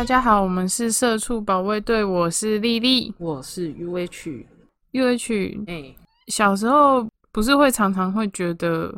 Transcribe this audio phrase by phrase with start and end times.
[0.00, 4.46] 大家好，我们是社畜保卫队，我是丽丽，我是 U H。
[4.92, 5.60] U H。
[5.66, 5.94] 哎，
[6.28, 8.90] 小时候不是会常常会觉得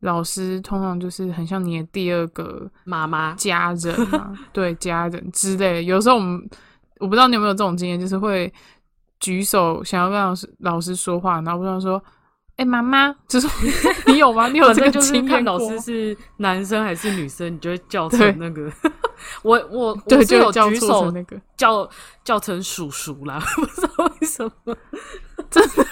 [0.00, 5.82] 老师通常就是很像你的第二个妈妈，家人嘛， 对家人之类的。
[5.84, 6.46] 有时候我们
[7.00, 8.52] 我不知道你有没有这种经验，就是会
[9.20, 11.98] 举手想要跟老师老师说话，然后不知道说，
[12.56, 13.48] 哎、妈妈， 就是
[14.06, 14.48] 你有吗？
[14.48, 18.70] 你有反这个就是看经验老师是男生还是女生，你就会叫成那个。
[19.42, 21.40] 我我对，我就有举手那个。
[21.56, 21.88] 叫
[22.24, 24.76] 叫成叔叔啦， 不知道为什么，
[25.50, 25.86] 真的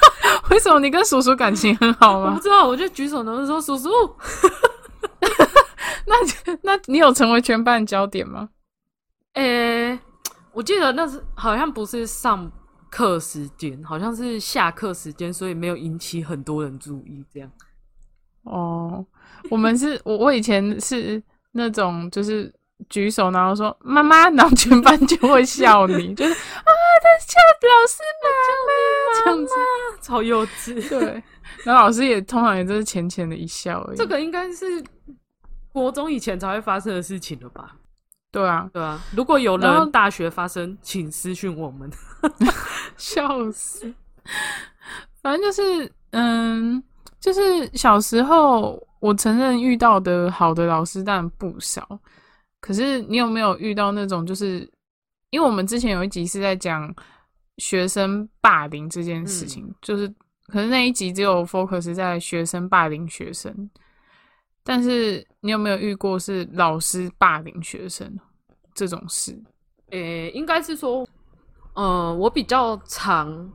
[0.51, 2.41] 为什么你跟叔叔感情很好吗我不？
[2.41, 3.89] 知道，我就举手然后说叔叔。
[6.07, 6.17] 那
[6.63, 8.49] 那你有成为全班焦点吗？
[9.35, 9.99] 诶、
[10.53, 12.51] 我记得那是好像不是上
[12.91, 17.25] 课时间，好像是下课时间，所以没有引起很多人注意。
[17.33, 17.51] 这样，
[18.43, 19.07] 哦，
[19.49, 22.53] 我们是 我我以前是那种就是
[22.89, 26.37] 举手，然后说妈妈，然后全班就会笑你， 就是啊，
[27.03, 28.29] 他叫老师妈
[28.67, 29.55] 妈这样子，
[30.03, 30.89] 超幼稚。
[30.89, 31.23] 对，
[31.65, 33.97] 然后老师也通常也就是浅浅的一笑而已。
[33.97, 34.83] 这个应该是
[35.73, 37.77] 国中以前才会发生的事情了吧？
[38.33, 41.91] 对啊，对啊，如果有人大学发生，请私讯我们。
[43.01, 43.93] 笑死。
[45.23, 46.83] 反正就是，嗯，
[47.19, 51.99] 就是小时候，我承认遇到的好的老师当然不少，
[52.61, 54.71] 可是你有没有遇到那种，就是
[55.31, 56.95] 因为我们之前有一集是在讲
[57.59, 60.09] 学生霸凌这件事情，就是
[60.47, 63.71] 可是那一集只有 focus 在学生霸凌学生，
[64.63, 68.11] 但是你有没有遇过是老师霸凌学生
[68.75, 69.39] 这种事？
[69.91, 71.07] 诶、应该是说，
[71.75, 73.51] 呃，我比较常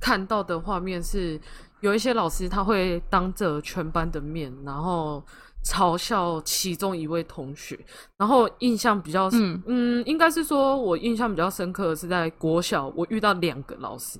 [0.00, 1.40] 看到的画面是，
[1.80, 5.24] 有一些老师他会当着全班的面，然后
[5.64, 7.78] 嘲笑其中一位同学，
[8.16, 14.18] 然后印象比较，嗯嗯应该是说我印象比较深刻的是在国小，我遇到两个老师，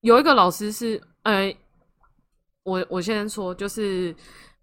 [0.00, 1.54] 有一个老师是，呃，
[2.64, 4.14] 我我先说，就是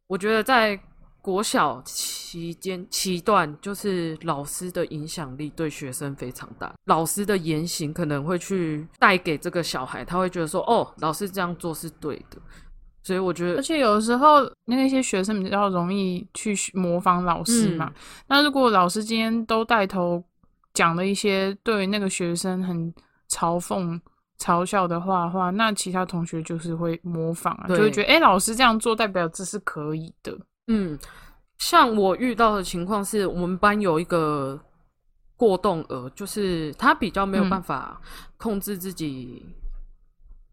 [0.07, 0.79] 我觉得在
[1.21, 6.73] 国小期间期段，就是老师的影响力对学生非常大。
[6.85, 12.37] 老师的言行可能会去带给这个小孩，他会觉得说，哦，老师这样做是对的。
[13.03, 17.91] 所以我觉得，而且有时候那些学生比较容易去模仿老师嘛。
[17.95, 20.23] 嗯那如果老师今天都带头
[20.73, 22.93] 讲了一些对那个学生很
[23.29, 23.99] 嘲讽、
[24.39, 30.37] 嘲笑的话的话，那其他同学就是会模仿啊，就会觉得哎、诶老师这样做代表这是可以的。
[30.73, 30.99] 嗯，
[31.57, 34.59] 像我遇到的情况是我们班有一个
[35.35, 37.99] 过动儿，就是他比较没有嗯办法
[38.37, 39.45] 控制自己。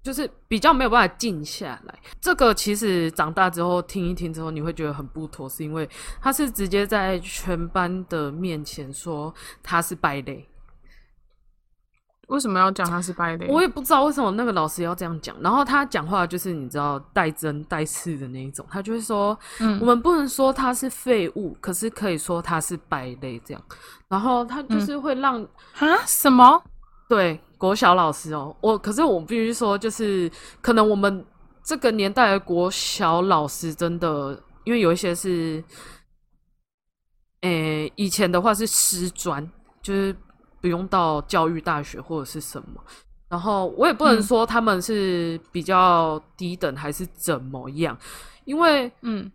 [0.00, 5.86] 就是比较没有办法静下来，这个其实长大之后听一听之后，你会觉得很不妥，是因为
[6.22, 10.48] 他是直接在全班的面前说他是败类，
[12.28, 13.46] 为什么要讲他是败类？
[13.48, 15.36] 我也不知道为什么那个老师要这样讲。
[15.40, 23.62] 然后他讲话就是你知道带针带刺的那一种，他就会说，嗯我们不能说他是废物，可是可以说他是败类这样。
[24.08, 25.42] 然后他就是会让、
[25.78, 26.62] 啊什么？
[27.08, 31.24] 对国小老师哦，我可是我必须说，就是可能我们
[31.64, 35.64] 这个年代的国小老师真的，因为有一些是，
[37.40, 39.50] 诶、以前的话是师专，
[39.80, 40.14] 就是
[40.60, 42.82] 不用到教育大学或者是什么。
[43.28, 47.96] 然后我也不能嗯说他们是比较低等还是怎么样，
[48.44, 49.30] 因为嗯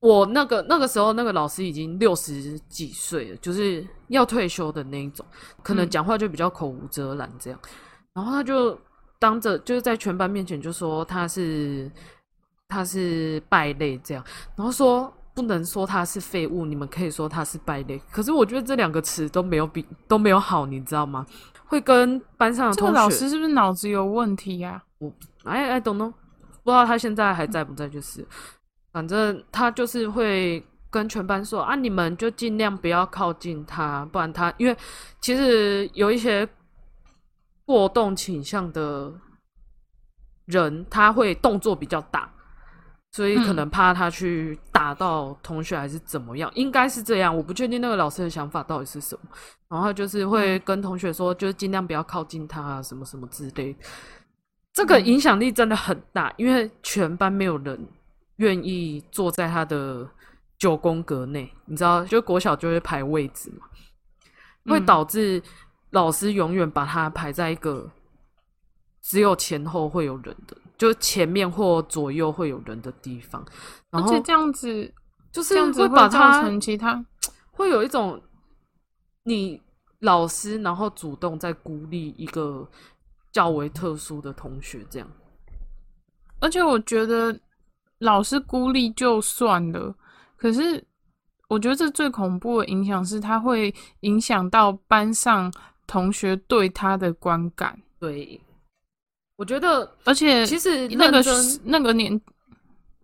[0.00, 5.24] 我那个那个时候那个老师已经六十几岁了，就是要退休的那一种，
[5.62, 7.60] 可能嗯讲话就比较口无遮拦这样。
[8.14, 8.78] 然后他就
[9.18, 11.90] 当着就是在全班面前就说他是
[12.66, 14.24] 他是败类这样，
[14.56, 17.98] 然后说不能说他是废物，你们可以说他是败类。
[18.10, 21.26] 可是我觉得这两个词都没有比都没有好，你知道吗？
[21.66, 25.10] 会跟班上的同学，这个老师是不是脑子有问题呀、我
[25.44, 26.12] 哎哎懂 know，
[26.62, 28.26] 不知道他现在还在不在，就是，
[28.92, 34.76] 反正他就是会跟全班说啊，你们就尽量不要靠近他，不然他因为
[35.18, 36.46] 其实有一些
[37.64, 39.10] 过动倾向的
[40.44, 42.30] 人，他会动作比较大，
[43.12, 49.30] 所以可嗯能怕他去打到同学还是怎么样，应该是这样，我不确定那个老师的想法到底是什么。
[49.68, 53.76] 然后就是会跟同学说，就是尽量不要靠近他啊，什么什么之类。
[54.72, 57.86] 这个嗯影响力真的很大，因为全班没有人
[58.36, 60.08] 愿意坐在他的
[60.58, 63.66] 九宫格内，你知道，就国小就会排位置嘛，
[64.72, 65.42] 会嗯导致
[65.90, 67.90] 老师永远把他排在一个
[69.02, 73.46] 只有前后会有人的，就前面或左右会有人的地方，
[73.88, 74.92] 然后而且这样子，
[75.30, 77.00] 就是这样子会把它成其他
[77.52, 78.20] 会有一种
[79.22, 79.62] 你
[80.00, 82.68] 老师，然后主动在孤立一个
[83.30, 85.08] 较为特殊的同学，这样。
[86.40, 87.38] 而且我觉得
[88.00, 89.94] 老师孤立就算了，
[90.36, 90.84] 可是
[91.46, 95.48] 我觉得这最恐怖的影响是，他会影响到班上
[95.86, 97.80] 同学对他的观感。
[98.00, 98.40] 对，
[99.36, 101.22] 我觉得，而且其实那个
[101.64, 102.20] 那个年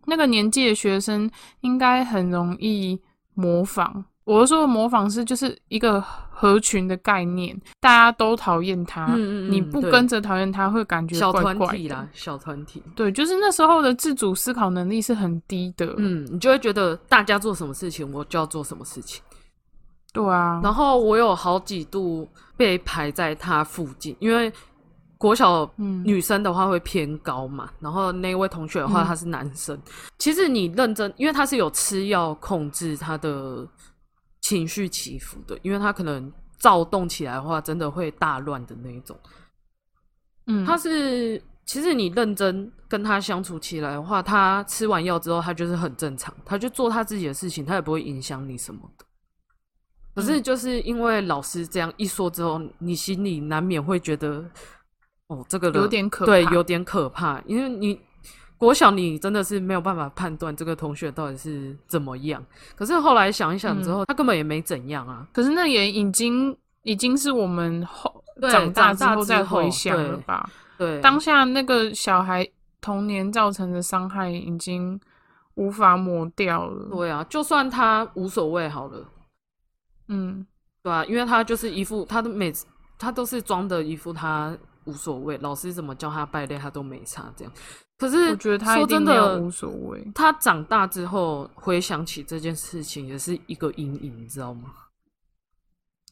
[0.06, 1.30] 那个年纪的学生
[1.60, 3.00] 应该很容易
[3.34, 4.04] 模仿。
[4.25, 12.08] 我说的模仿是就是一个合群的概念，大家都讨厌他，嗯嗯嗯你不跟着讨厌他会感觉小怪怪的。
[12.12, 15.94] 小团体，对，就是那时候的自主思考能力是很低的。
[15.96, 19.22] 嗯，你就会觉得大家做什么事情，我就要做什么事情。
[20.12, 24.52] 对啊，然后我有好几度被排在他附近，因为
[25.19, 29.79] 国小嗯女生的话会偏高嘛，然后那位同学的话嗯他是男生。
[30.17, 33.67] 其实你认真，因为他是有吃药控制他的
[34.41, 39.19] 情绪起伏的，因为他可能躁动起来的话，真的会大乱的那一种。
[40.47, 49.05] 嗯，他是其实你认真跟他相处起来的话，他吃完药之后，他就是很正常，他就做他自己的事情，他也不会影响你什么的。
[50.15, 54.44] 可是嗯就是因为老师这样一说之后，你心里难免会觉得，
[55.28, 57.98] 哦，这个人有点可怕对有点可怕，因为你
[58.56, 62.44] 国小你真的是没有办法判断这个同学到底是怎么样。
[62.75, 65.26] 可是后来想一想嗯之后，他根本也没怎样啊。
[65.32, 70.50] 可是那也已经已经是我们后长大之后再回想了对吧？
[70.76, 72.48] 对，当下那个小孩
[72.81, 74.98] 童年造成的伤害已经
[75.54, 76.88] 无法抹掉了。
[76.90, 79.04] 对啊，就算他无所谓好了。
[80.08, 80.46] 嗯，
[80.82, 82.66] 对啊，因为他就是一副，他的每次
[82.98, 84.56] 他都是装的一副他
[84.88, 87.52] 无所谓，老师怎么叫他败类他都没差这样。
[87.99, 90.11] 可是我觉得他说真的无所谓。
[90.14, 94.70] 他长大之后回想起这件事情，也是一个阴影，你知道吗？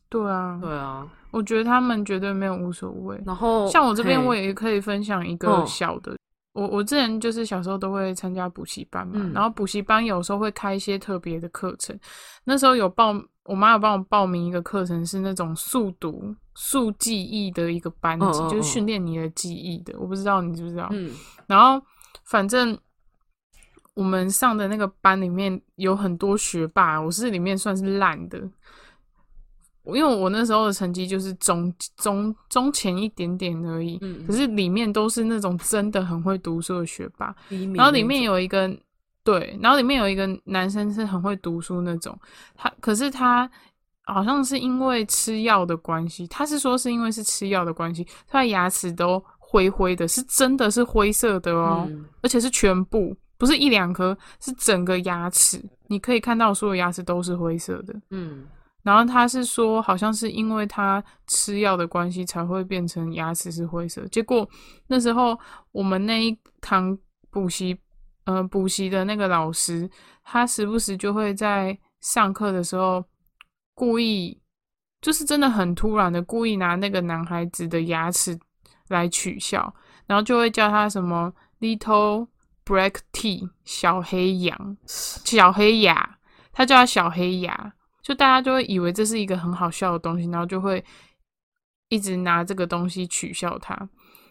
[0.08, 3.20] 对啊，对啊，我觉得他们绝对没有无所谓。
[3.24, 6.16] 然后像我这边，我也可以分享一个嗯小的。
[6.52, 11.98] 我我之前就是小时候都会参加补习班嘛，嗯然后补习班有时候会开一些特别的课程。
[12.44, 13.14] 那时候有报，
[13.44, 19.94] 我妈有帮我报名一个课程，是那种速读、速记忆的一个班级，就是训练你的记忆的。
[20.00, 20.88] 我不知道你知不知道？
[20.90, 21.12] 嗯
[21.46, 21.80] 然后
[22.24, 22.76] 反正
[23.94, 28.42] 我们上的那个班里面有很多学霸，我是里面算是烂的。
[29.84, 37.32] 因为我那时候的成绩就是中中中前一点点而已，嗯可是里面都是那种真的很会读书的学霸。
[37.72, 38.68] 然后里面有一个
[39.22, 42.18] 对，然后里面有一个男生是很会读书那种，
[42.56, 43.48] 他可是他
[44.06, 57.94] 好像是因为吃药的关系，他是说是因为是吃药的关系，他的牙齿都灰灰的，是真的是灰色的哦，嗯而且是全部，不是一两颗，是整个牙齿，你可以看到所有牙齿都是灰色的。
[58.10, 58.46] 嗯
[58.82, 64.06] 然后他是说，好像是因为他吃药的关系才会变成牙齿是灰色。
[64.12, 64.48] 结果
[64.86, 65.36] 那时候
[65.72, 66.96] 我们那一堂
[67.28, 67.76] 补习，
[68.26, 69.90] 呃，补习的那个老师，
[70.22, 73.04] 他时不时就会在上课的时候
[73.76, 74.40] 故意，
[75.00, 78.36] 就是真的很突然的故意拿那个男孩子的牙齿
[78.88, 79.72] 来取笑，
[80.06, 82.26] 然后就会叫他什么 little
[82.64, 86.18] black tea 小黑羊、小黑牙，
[86.52, 87.74] 他叫他小黑牙。
[88.02, 90.82] 就大家就会以为这是一个很好笑的东西，然后就会
[91.88, 93.74] 一直拿这个东西取笑他。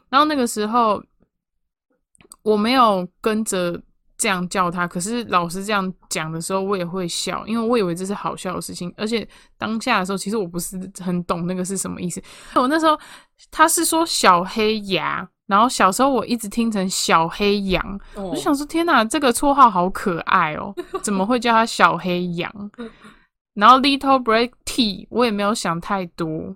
[0.10, 1.04] 然后那个时候
[2.42, 3.82] 我没有跟着
[4.18, 8.94] 这样叫他，可是老师这样讲的时候，我也会笑，因为我以为这是好笑的事情。
[8.98, 12.22] 而且当下的时候，其实我不是很懂那个是什么意思。
[12.56, 12.98] 我那时候
[13.52, 22.72] 他是说小黑牙，然后小时候我一直听成小黑羊，哦我就想说天哪，这个绰号好可爱哦， 怎么会叫他小黑羊？
[23.54, 26.56] 然后 Little Black Tea，我也没有想太多，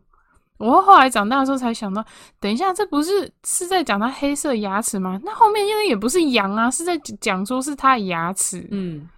[0.59, 2.05] 我后来长大的时候才想到，
[2.39, 5.19] 等一下，这不是是在讲他黑色牙齿吗？
[5.23, 8.67] 那后面因为也不是羊啊，是在讲说是他的牙齿。
[8.71, 9.09] 嗯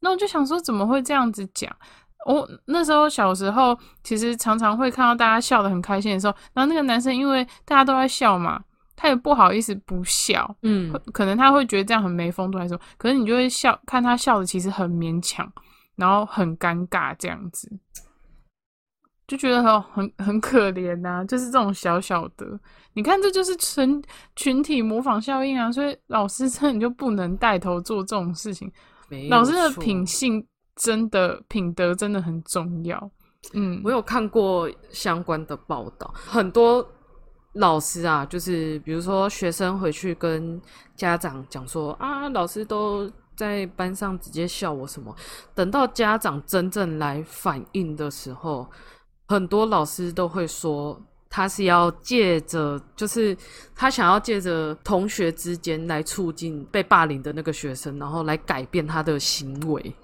[0.00, 1.74] 那我就想说，怎么会这样子讲？
[2.26, 8.62] 我那时候小时候，其实常常会看到大家笑得很开心的时候，然后那个男生因为大家都在笑嘛，
[8.94, 15.50] 他也不好意思不笑，嗯可能他会觉得这样很没风度还是什么，可是你就会笑，看他笑的其实很勉强，
[15.96, 17.70] 然后很尴尬这样子，
[19.26, 22.58] 就觉得很很很可怜呐、就是这种小小的，
[22.92, 24.02] 你看这就是群
[24.36, 28.70] 群体模仿效应啊，所以老师真的就不能带头做这种事情，
[29.30, 33.10] 老师的品性真的品德真的很重要，
[33.54, 36.86] 嗯，我有看过相关的报道，很多
[37.54, 40.60] 老师啊，就是比如说学生回去跟
[40.94, 45.14] 家长讲说啊，老师都在班上直接笑我什么，
[45.54, 48.68] 等到家长真正来反应的时候，
[49.26, 51.00] 很多老师都会说，
[51.30, 53.36] 他是要借着，就是
[53.74, 59.94] 他想要借着同学之间来促进被霸凌的那个学生，然后来改变他的行为。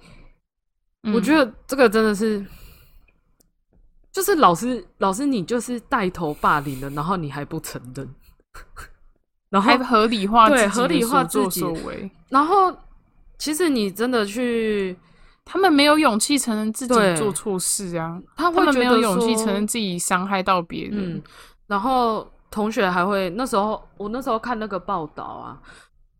[1.13, 2.45] 我觉得得这个真的是，
[4.11, 8.07] 就是老师，老师你就是带头霸凌了，然后你还不承认，
[9.49, 11.63] 然后还合理化对合理化自己
[12.29, 12.75] 然后
[13.39, 14.95] 其实你真的去，
[15.43, 21.15] 他们没有勇气承认自己做错事啊，他他们没有会觉得说勇气承认自己伤害到别人。
[21.15, 21.23] 嗯，
[21.67, 25.61] 然后同学还会那时候我那时候看那个报道啊，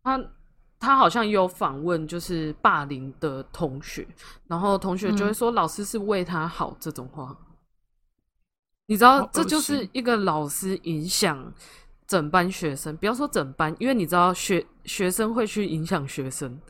[0.02, 0.22] 他
[0.78, 4.06] 他好像有访问就是霸凌的同学，
[4.48, 5.34] 然后同学就会嗯。
[5.34, 7.34] 说老师是为他好这种话，
[8.86, 11.52] 你知道这就是一个老师影响
[12.06, 16.60] 整班学生，不要说整班，因为你知道学学生会去影响学生，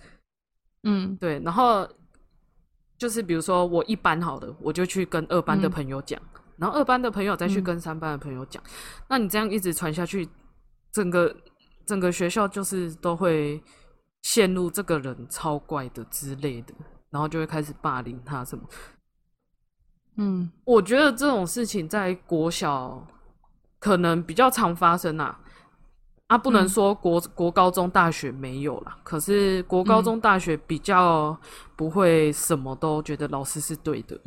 [0.82, 1.16] 嗯。
[1.16, 1.88] 对，然后
[3.02, 6.22] 就是比如说我一班好的，我就去跟二班的嗯朋友讲，
[6.56, 8.62] 然后二班的朋友再去嗯跟三班的朋友讲，
[9.08, 10.28] 那你这样一直传下去，
[10.92, 11.34] 整个
[11.84, 13.60] 整个学校就是都会
[14.22, 16.72] 陷入这个人超怪的之类的，
[17.10, 18.64] 然后就会开始霸凌他什么。
[20.18, 23.04] 嗯，我觉得这种事情在国小
[23.80, 25.40] 可能比较常发生啊。
[26.32, 31.38] 啊，不能嗯说国、国高中大学没有啦，可是国高嗯中大学比较
[31.76, 34.18] 不会什么都觉得老师是对的，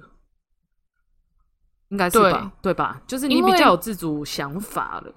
[1.89, 2.51] 应该是吧？
[2.61, 3.01] 对吧？
[3.07, 5.11] 就是你比较有自主想法了。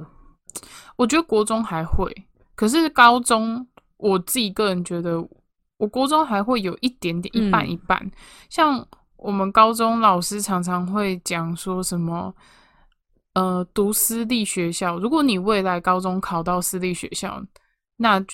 [0.96, 2.10] 我觉得国中还会，
[2.54, 3.66] 可是高中
[3.98, 5.22] 我自己个人觉得，
[5.76, 8.10] 我国中还会有一点点一半嗯一半。
[8.48, 12.34] 像我们高中老师常常会讲说什么，
[13.38, 17.40] 呃，读私立学校，如果你未来高中考到私立学校，
[17.96, 18.24] 那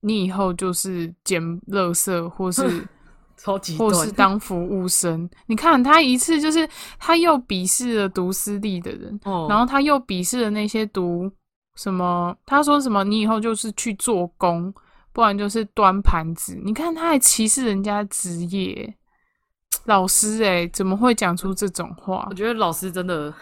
[0.00, 2.62] 你以后就是捡垃圾或是。
[3.34, 11.28] 超级或是当服务生，你看他一次就是他又鄙视了读私立的人，哦，然后他又鄙视了那些读
[11.74, 14.72] 什么，他说什么你以后就是去做工，
[15.12, 16.56] 不然就是端盘子。
[16.62, 18.96] 你看他还歧视人家职业，
[19.86, 22.34] 老师哎、怎么会讲出这种话我？
[22.34, 23.34] 觉得老师真的，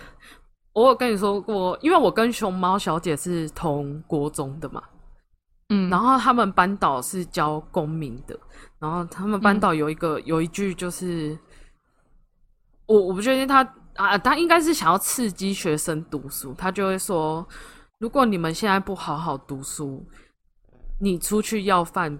[0.72, 4.82] 我有跟你说过，因为我跟熊猫小姐是同国中的嘛，
[5.68, 8.38] 嗯，然后他们班导是教公民的，
[8.78, 11.36] 然后他们班导有一个、有一句就是，
[12.86, 13.62] 我我不确定他
[13.94, 17.46] 啊，他应该是想要刺激学生读书，他就会说，
[17.98, 20.06] 如果你们现在不好好读书，
[21.00, 22.18] 你出去要饭，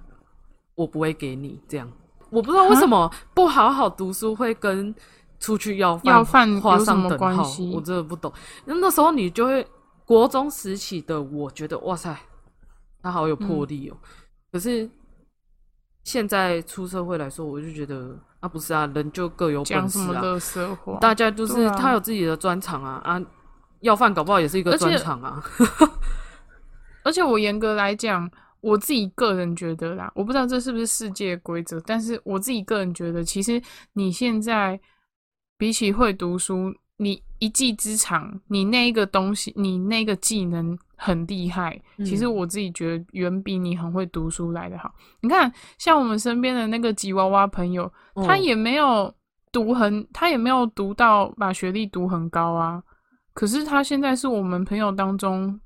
[0.75, 1.91] 我不会给你这样。
[2.31, 4.95] 我不知道为什么不好好读书会跟
[5.41, 7.43] 出去要饭要饭画上等号，
[7.73, 8.33] 我真的不懂。
[8.67, 9.67] 那那时候你就会
[10.05, 12.17] 国中时期的我觉得哇塞，
[13.03, 13.97] 他好有魄力哦、
[14.53, 14.89] 可是
[16.05, 20.99] 现在出社会来说，我就觉得啊，不是啊，人就各有讲本事啊？
[21.01, 23.21] 大家就是、啊他有自己的专长啊啊，
[23.81, 25.43] 要饭搞不好也是一个专长啊。
[27.05, 28.31] 而且我严格来讲，
[28.61, 33.63] 我自己个人觉得啦，我不知道这是不是世界规则，但是我自己个人觉得，其实
[33.95, 34.79] 你现在
[35.61, 44.91] 比起会读书，你一技之长，你那一个东西，你那个技能很厉害，其实嗯我自己觉得远比你很会读书来的好。
[45.21, 47.93] 你看，像我们身边的那个吉娃娃朋友，
[48.27, 49.15] 他嗯也没有
[49.53, 52.83] 读很，他也没有读到把学历读很高啊。
[53.35, 55.61] 可是他现在是我们朋友当中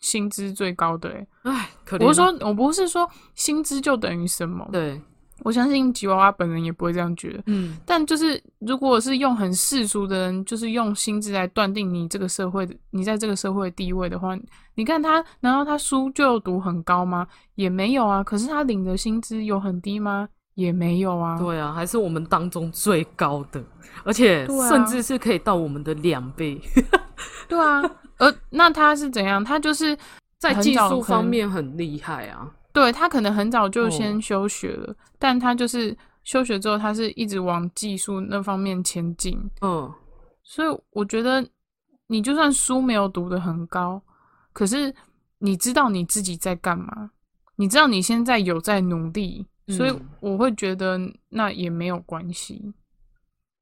[0.00, 2.06] 薪资最高的、欸，唉，可怜啊。
[2.06, 4.98] 我是说，我不是说薪资就等于什么，对，
[5.42, 7.42] 我相信吉娃娃本人也不会这样觉得。
[7.46, 14.38] 嗯，但就是，如果是用很世俗的人，就是用薪资来断定你这个社会的，你在这个社会的地位的话，
[14.74, 17.26] 你看他，难道他书就读很高吗？
[17.56, 18.22] 也没有啊。
[18.22, 20.28] 可是他领的薪资有很低吗？
[20.54, 21.36] 也没有啊。
[21.38, 23.62] 对啊，还是我们当中最高的，
[24.04, 26.60] 而且甚至是可以到我们的两倍，
[27.48, 27.82] 对啊，
[28.18, 29.42] 呃，那他是怎样？
[29.42, 29.98] 他就是
[30.38, 32.48] 在技术方面很厉害啊。
[32.74, 39.38] 对他可能很早就哦先休学了，但他就是休学之后，他是一直往技术那方面前进。
[39.62, 39.90] 嗯，
[40.42, 41.48] 所以我觉得，
[42.08, 44.02] 你就算书没有读得很高，
[44.52, 44.92] 可是
[45.38, 47.12] 你知道你自己在干嘛，
[47.56, 52.74] 你知道你现在有在努力，所以嗯我会觉得那也没有关系。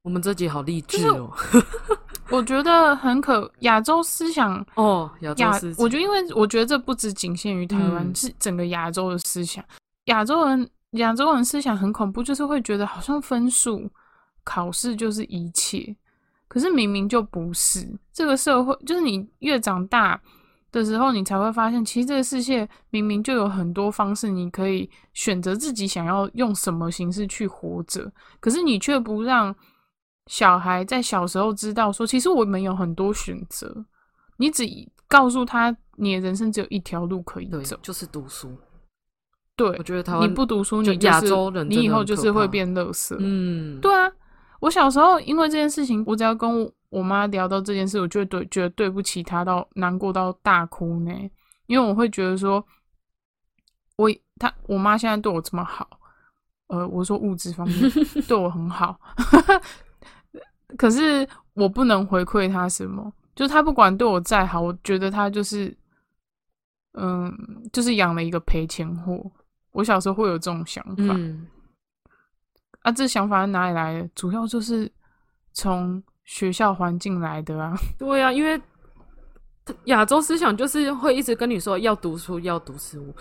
[0.01, 1.31] 我们这集好励志是哦。
[2.33, 9.63] 我觉得很可亚洲思想哦，亚我觉得因为我觉得这不只仅限于台湾，嗯是整个亚洲的思想。
[10.05, 13.87] 亚洲人亚洲人思想很恐怖，就是会觉得好像分数、
[14.43, 15.95] 考试就是一切，
[16.47, 17.87] 可是明明就不是。
[18.11, 20.19] 这个社会就是你越长大
[20.71, 29.55] 的时候，你才会发现，其实这个世界明明就有很多方式，你可以选择自己想要用什么形式去活着，可是你却不让
[30.27, 33.85] 小孩在小时候知道说，其实我们有很多选择，
[34.37, 34.63] 你只
[35.07, 38.55] 告诉他，你的人生只有一条路可以走，，就是读书。
[39.55, 43.15] 对我，觉得台湾你不读书，你就是亚洲人你以后就是会变乐色。
[43.19, 44.11] 嗯，对啊，
[44.59, 51.11] 我小时候因为这件事情，我只要跟我我妈聊到这件事，我就会对觉得对不起她到难过到大哭呢，
[51.67, 52.65] 因为我会觉得说，
[53.97, 55.87] 我她我妈现在对我这么好，
[56.67, 57.79] 呃，我说物质方面
[58.27, 58.99] 对我很好，
[60.77, 65.75] 可是我不能回馈他什么，就是他不管对我再好，我觉得他就是，
[66.93, 67.31] 嗯，
[67.71, 69.23] 就是养了一个赔钱货。
[69.71, 71.47] 我小时候会有这种想法，嗯，
[72.81, 74.09] 啊，这想法是哪里来的？
[74.13, 74.91] 主要就是
[75.51, 77.73] 从学校环境来的啊。
[77.97, 78.61] 对啊，因为
[79.85, 83.13] 亚洲思想就是会一直跟你说要读书，要读书，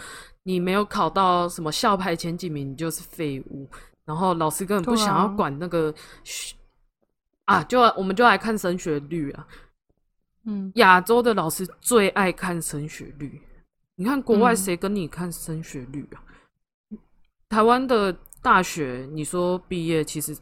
[0.42, 3.66] 你没有考到什么校排前几名，你就是废物。
[4.04, 5.94] 然后老师根本不想要管那个
[6.24, 6.54] 学
[7.44, 9.46] 啊，就我们就来看升学率啊。
[10.44, 13.40] 嗯，亚洲的老师最爱看升学率，
[13.94, 16.22] 你看国外嗯谁跟你看升学率啊？
[17.48, 20.36] 台湾的大学，你说毕业其实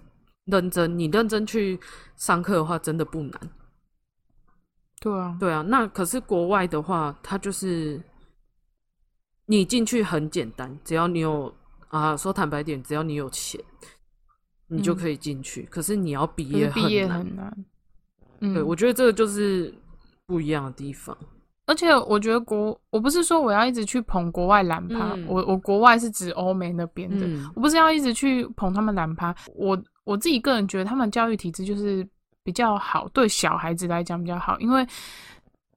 [0.47, 1.79] 认真，你认真去
[2.17, 3.51] 上课的话，真的不难。
[5.01, 8.01] 对啊，对啊，那可是国外的话，它就是
[9.47, 11.55] 你进去很简单，只要你有
[11.89, 13.63] 啊，说坦白点，只要你有钱，
[14.71, 15.67] 你就嗯可以进去。
[15.71, 17.07] 可是你要毕业毕业。
[17.07, 17.65] 很难。
[18.41, 19.75] 嗯，对，我觉得这个就是
[20.27, 21.15] 不一样的地方。
[21.67, 29.33] 而且我觉得国，我不是说我要一直去捧国外蓝趴，嗯我我国外是指欧美那边的，嗯我不是要一直去捧他们蓝趴。
[29.55, 32.05] 我我自己个人觉得他们教育体制就是
[32.43, 34.85] 比较好，对小孩子来讲比较好，因为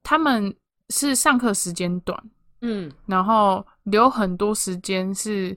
[0.02, 0.52] 他们
[0.88, 2.20] 是上课时间短，
[2.62, 5.56] 嗯然后留很多时间是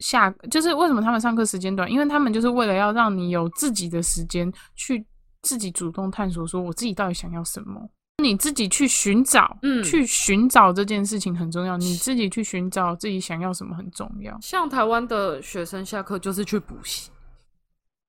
[0.00, 1.90] 下，就是为什么他们上课时间短？
[1.90, 5.04] 因为他们就是为了要让你有自己的时间去
[5.42, 7.88] 自己主动探索，说我自己到底想要什么。
[8.20, 11.76] 你自己去寻找，嗯去寻找这件事情很重要。
[11.76, 14.36] 你自己去寻找自己想要什么很重要。
[14.42, 17.12] 像台湾的学生下课就是去补习，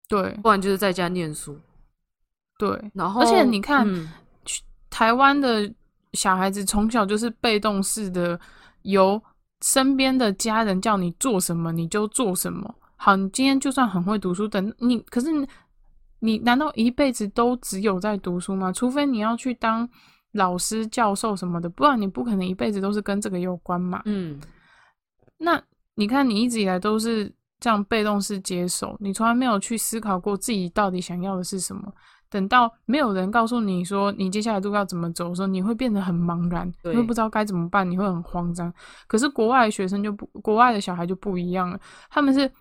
[0.08, 1.60] 对不然就是在家念书。
[2.58, 4.12] 对，然后，而且你看嗯
[4.90, 5.72] 台湾的
[6.14, 8.40] 小孩子从小就是被动式的，
[8.82, 9.22] 由
[9.62, 12.74] 身边的家人叫你做什么你就做什么。
[12.96, 15.48] 好，你今天就算很会读书，等你，可是你
[16.20, 18.72] 你难道一辈子都只有在读书吗？
[18.72, 19.88] 除非你要去当
[20.34, 24.02] 老师、教授什么的，不然你不可能一辈子都是跟这个有关嘛。
[24.06, 24.40] 嗯，
[25.38, 25.62] 那
[25.96, 31.94] 你看，你一直以来都是这样被动式接受，你从来没有去思考过自己到底想要的是什么。
[32.30, 38.72] 等到没有人告诉你说你接下来路要怎么走的时候，你会变得很茫然，对你会不知道该怎么办，你会很慌张。
[39.08, 42.52] 可是国外的学生就不，国外的小孩就不一样了，他们是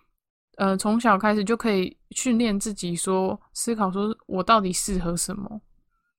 [0.57, 5.61] 呃从小开始就可以训练自己说思考，说我到底适合什么。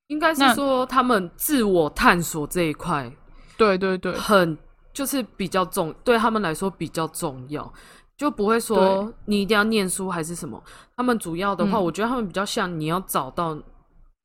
[0.07, 3.11] 应该是说他们自我探索这一块
[3.57, 4.57] 对对对，很
[4.91, 7.71] 就是比较重，对他们来说比较重要，
[8.19, 10.61] 就不会说你一定要念书还是什么。
[10.97, 11.83] 他们主要的话，嗯。
[11.85, 13.57] 我觉得他们比较像你要找到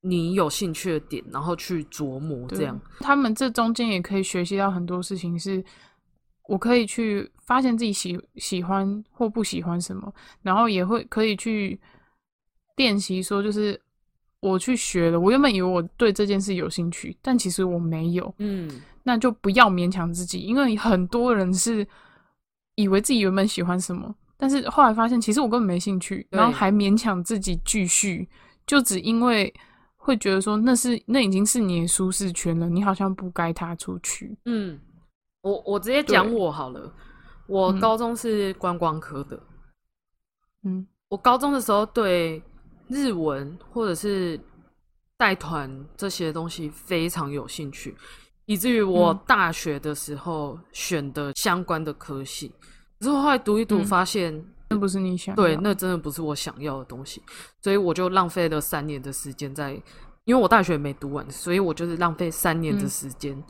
[0.01, 2.77] 你有兴趣的点，然后去琢磨这样。
[2.99, 5.65] 他们这中间也可以学习到很多事情，是
[6.49, 11.81] 我可以去发现自己喜喜欢或不喜欢什么，然后也会可以去
[12.75, 13.81] 练习说，就是
[14.41, 21.87] 我去学了，我原本以为我对这件事有兴趣，但其实我没有，嗯，那就不要勉强自己，因为很多人是
[22.75, 28.29] 以为自己原本喜欢什么，但是后来发现其实我根本没兴趣，然后还勉强自己继续，
[28.67, 29.53] 就只因为
[29.97, 34.37] 会觉得说那是那已经是你的舒适圈了，你好像不该踏出去。
[34.45, 34.79] 嗯，
[35.43, 36.93] 我我直接讲我好了。
[37.47, 39.39] 我嗯高中是观光科的，
[40.63, 42.43] 嗯我高中的时候对
[42.89, 44.41] 日文或者是
[45.19, 47.95] 带团这些东西非常有兴趣，
[48.47, 49.21] 以至于我嗯。
[49.27, 52.53] 大学的时候选的相关的科系，
[52.99, 53.85] 可是我后来读一读嗯。
[53.85, 57.23] 发现，那不是你想对，那真的不是我想要的东西，
[57.63, 59.73] 所以我就浪费了三年的时间在，
[60.25, 62.89] 因为我大学没读完，所以我就是浪费三年的嗯。
[62.89, 63.43] 时间，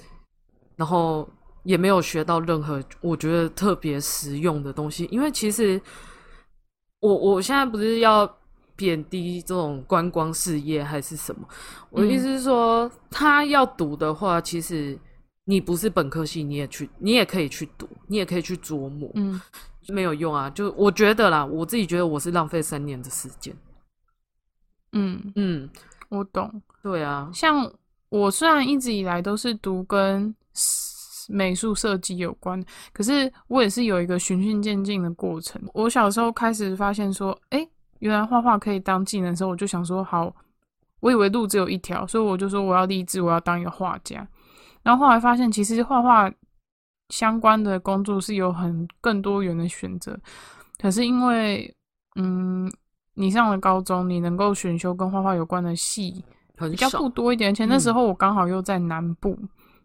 [0.77, 1.29] 然后
[1.63, 5.09] 也没有学到任何我觉得特别实用的东西。
[5.11, 5.81] 因为其实
[7.01, 8.27] 我我现在不是要
[8.77, 11.47] 贬低这种观光事业还是什么，
[11.91, 14.99] 我的意嗯思是说，他要读的话，其实
[15.45, 19.41] 你不是本科系，你也去，你也可以去读，你也可以去琢磨，嗯
[19.89, 20.49] 没有用啊。
[20.51, 23.55] 就我觉得啦，我自己觉得我是浪费三年的时间。
[24.93, 25.69] 嗯，嗯，
[26.09, 26.63] 我懂。
[26.83, 27.71] 对啊，像
[28.09, 30.35] 我虽然一直以来都是读跟
[31.29, 35.61] 美术设计有关，可是我也是有一个循序渐进的过程。
[35.73, 37.69] 我小时候开始发现说，诶，
[38.05, 40.31] 原来画画可以当技能的时候，我就想说，好，
[41.01, 44.29] 我以为路只有一条，所以我就说我要立志，我要当一个画家。
[44.83, 46.31] 然后后来发现，其实画画
[47.09, 50.15] 相关的工作是有很更多元的选择。
[50.79, 51.75] 可是因为，
[52.17, 52.71] 嗯，
[53.15, 56.23] 你上了高中，你能够选修跟画画有关的系
[56.59, 59.35] 比较不多一点，而且那时候我刚好又在南部，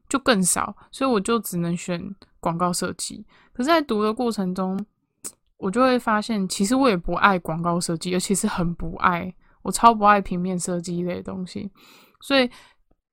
[0.10, 3.26] 就更少，所以我就只能选广告设计。
[3.54, 4.78] 可是，在读的过程中，
[5.60, 11.70] 我就会发现，其实我也不爱广告设计，而且是很不爱，我超不爱平面设计一类的东西。
[12.22, 12.50] 所以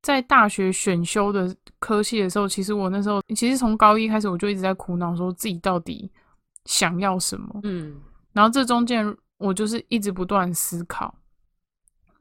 [0.00, 6.10] 在大学选修的科系的时候，其实我那时候其实从高一开始，我就一直在苦恼，说自己到底
[6.64, 7.60] 想要什么。
[7.64, 7.96] 嗯，
[8.32, 11.14] 然后这中间我就是一直不断思考，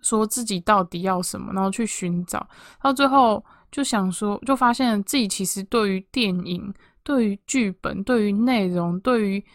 [0.01, 2.45] 说自己到底要什么，然后去寻找，
[2.81, 6.73] 到最后就想说，就发现自己其实对于电影。
[7.05, 9.45] 对于剧本、对于内容、对于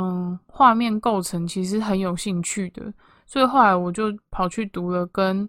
[0.00, 2.92] 嗯画面构成，其实很有兴趣的，
[3.26, 5.48] 所以后来我就跑去读了跟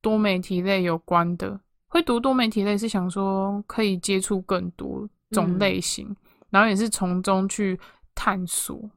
[0.00, 1.60] 多媒体类有关的。
[1.86, 6.14] 会读多媒体类是想说可以接触更多种类型，
[6.50, 7.78] 然后也是从中去
[8.14, 8.90] 探索，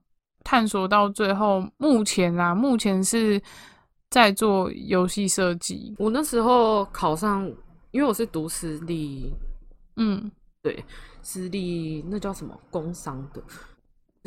[0.43, 3.39] 探索到最后，目前啊，目前是
[4.09, 5.93] 在做游戏设计。
[5.99, 7.45] 我那时候考上，
[7.91, 9.31] 因为我是读私立，
[9.97, 10.31] 嗯，
[10.61, 10.83] 对。
[11.21, 13.43] 私立那叫什么工商的？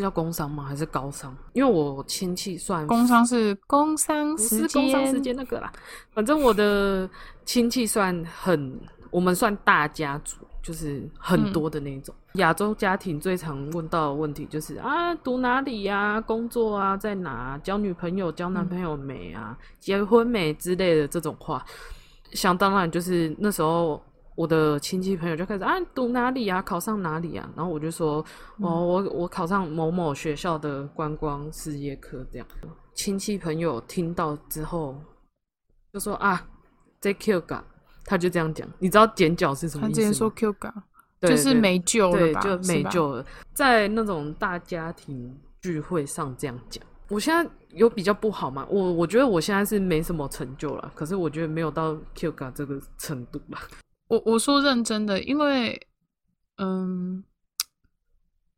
[0.01, 0.65] 这叫工商吗？
[0.65, 1.37] 还是高商？
[1.53, 5.71] 因为我亲戚算工商是工商，不是工商时间那个啦。
[6.15, 7.07] 反正我的
[7.45, 12.15] 亲戚算很，我们算大家族，就是很多的那种。
[12.37, 16.19] 亚洲家庭最常问到的问题就是啊，读哪里呀？
[16.19, 17.61] 工作啊，在哪？
[17.63, 19.55] 交女朋友、交男朋友没啊？
[19.79, 21.63] 结婚没之类的这种话。
[22.33, 24.03] 想当然，就是那时候。
[24.37, 27.51] 我的亲戚朋友就开始啊，读哪里啊，考上哪里啊？
[27.55, 28.25] 然后我就说，
[28.59, 32.47] 哦，我我考上某某学校的观光事业科这样。
[32.95, 34.95] 亲戚朋友听到之后
[35.93, 36.47] 就说啊，
[37.01, 37.65] 这 Q 嘎，
[38.05, 38.67] 他就这样讲。
[38.79, 39.89] 你知道剪脚是什么意思吗？
[39.89, 40.73] 他之前说 Q 嘎，
[41.21, 42.41] 就是没救了吧？
[42.41, 43.27] 就没救了。
[43.53, 48.67] 在那种大家庭聚会上这样讲，我现在有比较不好嘛？
[48.71, 53.61] 我我觉得我现在是没什么成就了，可是我觉得没有到 Q 嘎这个程度吧。
[54.11, 55.81] 我我说认真的，因为，
[56.57, 57.23] 嗯，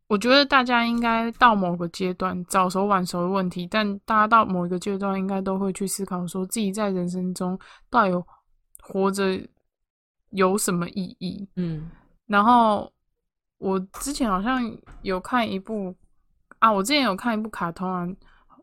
[0.06, 7.58] 我觉得大家应该到某个阶段，早熟晚熟的问题，但大家到某一个阶段，应该都会去思考，说自己在人生中
[7.90, 8.24] 到底
[8.80, 9.38] 活着
[10.30, 11.46] 有什么意义。
[11.56, 11.90] 嗯，
[12.24, 12.90] 然后
[13.58, 14.62] 我之前好像
[15.02, 15.94] 有看一部
[16.60, 18.08] 啊，我之前有看一部卡通啊，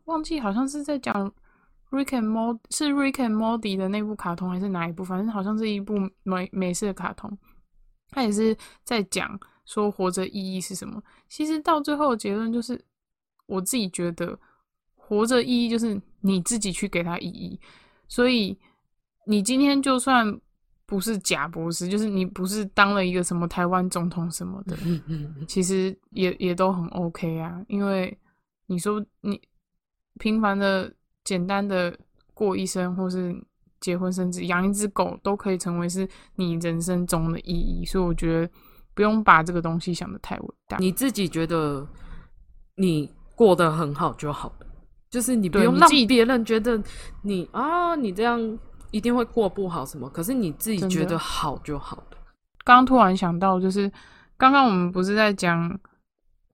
[0.06, 1.32] 忘记好像是在讲。
[1.90, 5.04] Rick and Morty 是 Rick and Morty 的那部卡通还是哪一部？
[5.04, 7.36] 反正好像是一部美美式的卡通，
[8.10, 11.02] 他也是在讲说活着意义是什么。
[11.28, 12.80] 其实到最后的结论就是，
[13.46, 14.38] 我自己觉得
[14.94, 17.58] 活着意义就是你自己去给他意义。
[18.06, 18.56] 所以
[19.26, 20.40] 你今天就算
[20.86, 24.76] 不是假博士，就是你不是当了一个什么台湾总统什么的，
[25.48, 27.60] 其实也也都很 OK 啊。
[27.66, 28.16] 因为
[28.66, 29.40] 你说你
[30.20, 30.94] 平凡的。
[31.24, 31.96] 简单的
[32.34, 33.34] 过一生，或是
[33.80, 37.84] 结婚生子、养一只狗，都可以成为是你人生中的意义。
[37.84, 38.52] 所以我觉得
[38.94, 40.76] 不用把这个东西想的太伟大。
[40.78, 41.86] 你自己觉得
[42.76, 44.66] 你过得很好就好了，
[45.10, 46.82] 就是你不用让别人觉得
[47.22, 48.58] 你啊，你这样
[48.90, 50.08] 一定会过不好什么。
[50.10, 52.04] 可是你自己觉得好就好了。
[52.64, 53.90] 刚刚突然想到，就是
[54.36, 55.78] 刚刚我们不是在讲，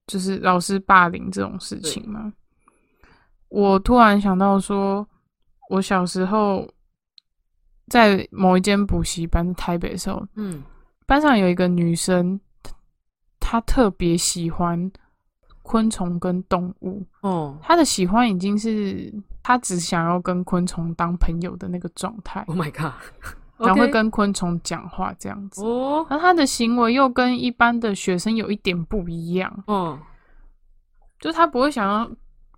[0.07, 2.33] 就是老师霸凌这种事情吗？
[3.49, 5.07] 我突然想到，说
[5.71, 6.69] 我小时候
[7.89, 10.63] 在某一间补习班，台北的时候，嗯，
[11.07, 12.39] 班上有一个女生，
[13.39, 14.91] 她特别喜欢
[15.63, 22.45] 昆虫跟动物，哦，她的喜欢已经是她只想要跟昆虫当朋友的那个状态。
[22.49, 22.93] Oh my god！
[23.59, 29.99] 然后会跟昆虫讲话这样子，哦，然后她的行为又跟一般的学生有一点不一样，哦，
[31.21, 32.11] 就她不会想要。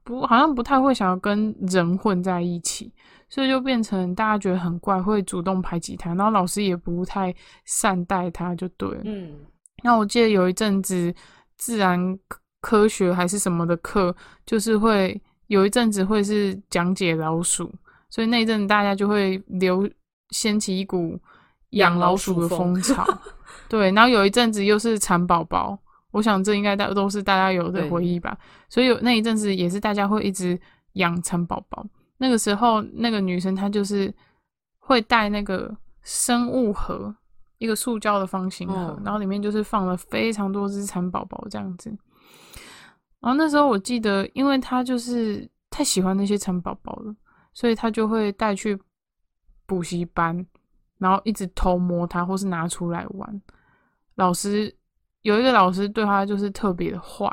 [0.09, 2.90] 不，好像不太会想要跟人混在一起，
[3.29, 7.35] 所以就变成大家觉得很怪，会主动排挤他，然后老师也不太
[7.66, 9.03] 善待他，就对了。
[9.05, 9.35] 嗯，
[9.83, 11.14] 那我记得有一阵子
[11.59, 12.18] 自然
[12.62, 14.16] 科学还是什么的课，
[14.47, 17.71] 就是会有一阵子会是讲解老鼠，
[18.09, 19.87] 所以那一阵大家就会流
[20.31, 21.21] 掀起一股
[21.73, 23.05] 养老鼠的风潮。
[23.68, 25.79] 对，然后有一阵子又是蚕宝宝。
[26.11, 28.37] 我想这应该大都是大家有的回忆吧，
[28.68, 30.59] 所以有那一阵子也是大家会一直
[30.94, 31.85] 养蚕宝宝。
[32.18, 34.12] 那个时候，那个女生她就是
[34.79, 37.14] 会带那个生物盒，
[37.59, 41.90] 一个塑胶的方形盒，然后里面就是放了非常多只蚕宝宝这样子。
[43.21, 45.49] 然后那时候我记得，因为她就是。
[45.71, 47.14] 太喜欢那些蚕宝宝了，
[47.53, 48.77] 所以她就会带去
[49.66, 50.44] 补习班，
[50.97, 53.42] 然后一直偷摸它，或是拿出来玩。
[54.14, 54.75] 老师
[55.22, 57.31] 有一个老师对他就是特别的坏，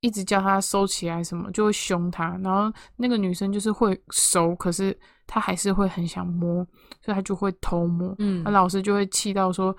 [0.00, 2.38] 一直叫他收起来，什么就会凶他。
[2.42, 6.64] 然后那个女生就是会收，可是她还是会很想摸，
[7.02, 8.14] 所以她就会偷摸。
[8.18, 9.76] 嗯那老师就会气到说，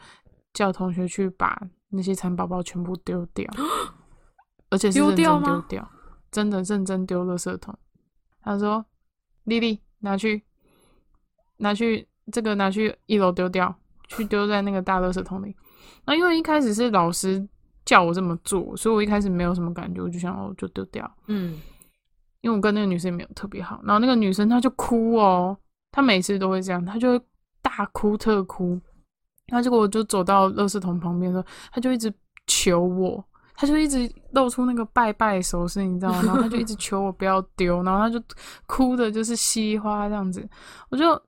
[0.53, 3.49] 叫同学去把那些蚕宝宝全部丢掉，
[4.69, 5.91] 而且是丢认真掉吗丢掉，
[6.31, 7.77] 真的认真丢垃圾桶。
[8.43, 8.85] 他说
[9.45, 10.43] ：“丽丽，拿去，
[11.57, 13.75] 拿去这个拿去一楼丢掉，
[14.07, 15.55] 去丢在那个大垃圾桶里。”
[16.05, 17.45] 那因为一开始是老师
[17.85, 21.09] 叫我这么做，所以我一开始没有什么感觉，我就想哦，就丢掉。
[21.27, 21.59] 嗯，
[22.41, 25.57] 因为我跟那个女生也没有特别好，然后那个女生她就哭哦，
[25.91, 27.25] 她每次都会这样，她就会
[27.61, 28.79] 大哭特哭，
[29.47, 32.13] 然后结果我就走到垃圾桶旁边的时候，她就一直
[32.47, 33.23] 求我，
[33.55, 36.21] 她就一直露出那个拜拜的手势，你知道吗？
[36.23, 38.21] 然后她就一直求我不要丢，然后她就
[38.65, 40.47] 哭的就是稀里哗啦这样子，
[40.89, 41.21] 我就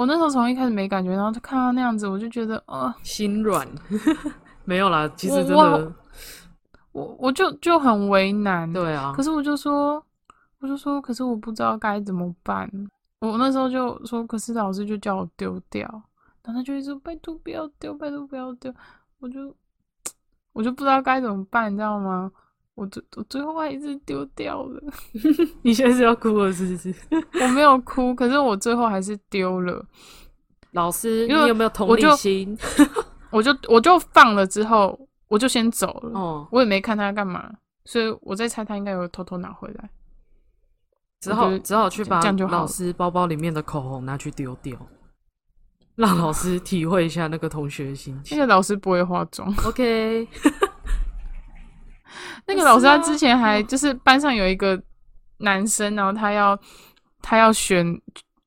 [0.00, 3.68] 我那时候从一开始没感觉，然后就看到那样子，我就觉得呃，心软。
[4.64, 5.92] 没有啦，其实真我的，
[6.92, 10.02] 我我就就很为难，对啊可，是我就说，
[10.60, 12.66] 我就说，可是我不知道该怎么办。
[13.18, 15.86] 我那时候就说，可是老师就叫我丢掉，
[16.44, 18.72] 然后他就一直说拜托不要丢，拜托不要丢。
[19.18, 19.54] 我就
[20.54, 22.32] 我就不知道该怎么办，你知道吗？
[22.74, 24.82] 我最我最后还是丢掉了。
[25.62, 26.94] 你现在是要哭了是不是？
[27.42, 29.84] 我没有哭，可是我最后还是丢了。
[30.72, 32.56] 老师，你因为有没有同理我就心？
[33.30, 36.18] 我就我就放了之后，我就先走了。
[36.18, 37.52] 哦，我也没看他干嘛，
[37.84, 39.90] 所以我在猜他应该有偷偷拿回来。
[41.20, 44.74] 只好只好去把老师包包里面的口红拿去丢掉，
[45.96, 48.38] 让老师体会一下那个同学的心那情。
[48.38, 49.52] 个老师不会化妆。
[49.66, 50.26] OK，
[52.46, 54.80] 那个老师他之前还就是班上有一个
[55.38, 56.58] 男生，然后他要
[57.22, 57.86] 他要选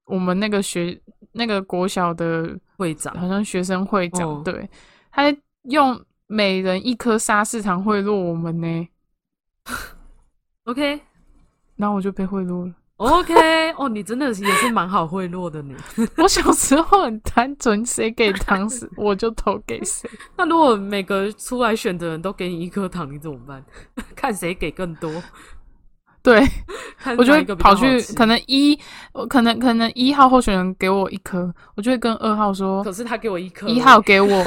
[0.06, 0.99] 我们那个学
[1.32, 4.41] 那个国小的会长，好像学生会长，哦。
[4.43, 4.69] 对，
[5.12, 8.88] 他用每人一颗沙市糖贿赂我们呢，
[10.65, 11.02] OK。
[11.76, 12.73] 然后我就被贿赂了。
[12.97, 13.34] OK，
[13.77, 15.75] 哦，你真的也是蛮好贿赂的你。
[16.17, 20.10] 我小时候很单纯，谁给糖时我就投给谁。
[20.38, 23.63] 那如果每个出来选的人都给你一颗糖，你怎么办？
[24.15, 25.12] 看谁给更多？
[26.21, 26.41] 对，
[27.17, 28.79] 我就会跑去，可能一，
[29.12, 34.45] 我可能可能一号候选人给我一颗，我就会跟二号说，可是他给我一颗，一号给我，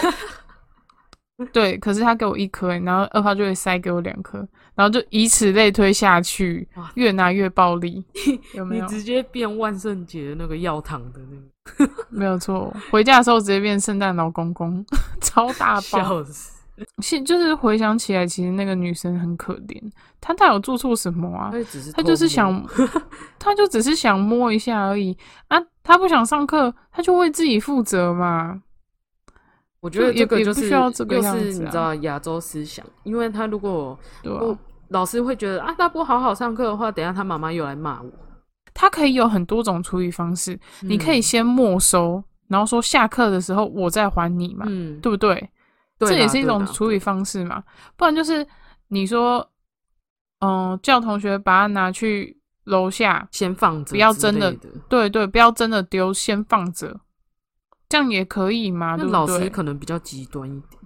[1.52, 8.04] 对，可是他给我一颗欸，然后二号就会塞给我两颗，然后就以此类推下去，越拿越暴力，
[8.54, 8.84] 有没有？
[8.84, 14.84] 你直接变万圣节那个药糖的那个， 没有错，回家的时候直接变圣诞老公公，
[15.20, 15.98] 超大 包。
[15.98, 16.52] 笑死！
[16.98, 19.80] 现就是回想起来，其实那个女生很可怜，
[20.20, 21.50] 她她有做错什么啊？
[21.94, 22.62] 她就是想，
[23.38, 25.16] 她就只是想摸一下而已
[25.48, 25.58] 啊。
[25.82, 28.60] 她不想上课，她就为自己负责嘛。
[29.80, 34.56] 我觉得这个就是需要这个又样子啊是你知道亚洲思想，因为他如果不
[34.88, 38.10] 老师会觉得啊，他不好好上课的话，等下他妈妈又来骂我。
[38.74, 45.34] 他可以有很多种处理方式，你可以嗯先没收，然后说下课的时候我再还你嘛，嗯，对不对？
[45.98, 47.64] 对这也是一种处理方式嘛。
[47.96, 48.46] 不然就是
[48.88, 49.50] 你说，
[50.40, 54.68] 嗯、叫同学把它拿去楼下，先放着，不要真的的。
[54.90, 57.00] 对对，不要真的丢，先放着，
[57.88, 59.04] 这样也可以嘛，那？
[59.04, 60.82] 老师可能比较极端一点。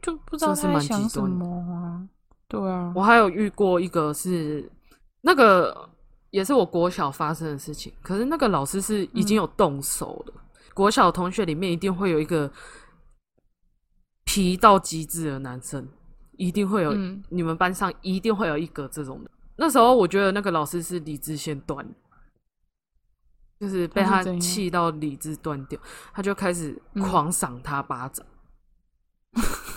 [0.00, 2.08] 就不知道他在想什么啊。
[2.48, 4.70] 对啊，我还有遇过一个是
[5.22, 5.88] 那个
[6.30, 10.34] 也是我国小发生的事情，可是那个老师是已经有动手了。
[10.72, 12.50] 国小同学里面一定会有一个
[14.24, 15.88] 皮到极致的男生，
[16.32, 19.30] 一定会有、嗯你们班上一定会有一个这种的。
[19.56, 21.84] 那时候我觉得那个老师是理智线断，
[23.58, 25.80] 就是被他气到理智断掉，
[26.12, 28.24] 他就开始嗯狂赏他巴掌。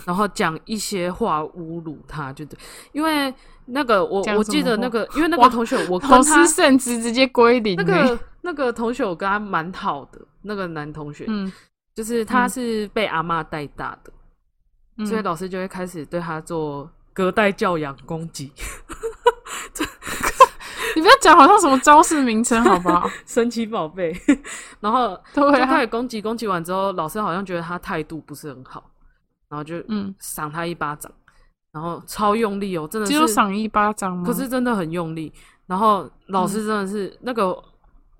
[0.04, 2.58] 然后讲一些话侮辱他，就对，
[2.92, 3.32] 因为
[3.66, 11.50] 那个我我记得那个，因为那个同学我跟老他师圣职直接归零那欸个那个同学我跟他蛮好的，那个男同学，嗯
[11.94, 14.12] 就是他嗯是被阿嬷带大的，
[14.98, 18.52] 嗯，所以老师就会开始对他做隔代教养攻击，
[20.96, 23.08] 你不要讲好像什么招式名称好不好？
[23.26, 24.14] 神奇宝贝，
[24.80, 28.90] 然后对就开啊，始攻击，攻击完之后，老师好像觉得他态度不是很好，
[29.50, 31.12] 然后就嗯，赏他一巴掌，
[31.72, 34.24] 然后超用力哦，真的只有赏一巴掌吗？
[34.24, 35.30] 可是真的很用力。
[35.66, 37.62] 然后老师真的是那个、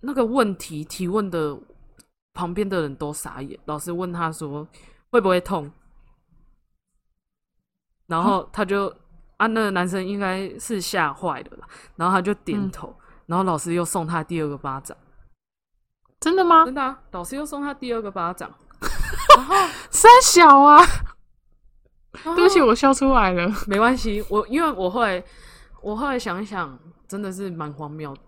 [0.00, 1.58] 那个问题提问的
[2.34, 3.58] 旁边的人都傻眼。
[3.64, 4.66] 老师问他说
[5.10, 5.70] 会不会痛，
[8.06, 8.86] 然后他就
[9.36, 11.66] 啊，那个男生应该是吓坏了啦，
[11.96, 12.94] 然后他就点头，
[13.26, 14.96] 然后老师又送他第二个巴掌，
[16.20, 16.64] 真的吗？
[16.64, 18.48] 真的、啊，老师又送他第二个巴掌，
[19.36, 19.54] 然后
[19.90, 20.84] 三小啊！
[22.34, 23.50] 对不起，我笑出来了。
[23.68, 25.22] 没关系，我因为我后来
[25.80, 28.20] 我后来想一想，真的是蛮荒谬的，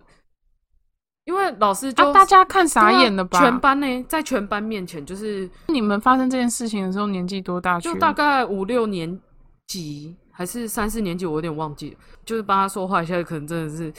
[1.25, 3.41] 因为老师就、啊，大家看傻眼了吧？
[3.41, 7.81] 全班呢，在全班面前，就是你们发生这件事情的时候年纪多大？
[7.81, 9.21] 就大概五六年
[9.67, 11.97] 级还是三四年级，我有点忘记了。
[12.25, 13.93] 就是帮他说话，现在可能真的是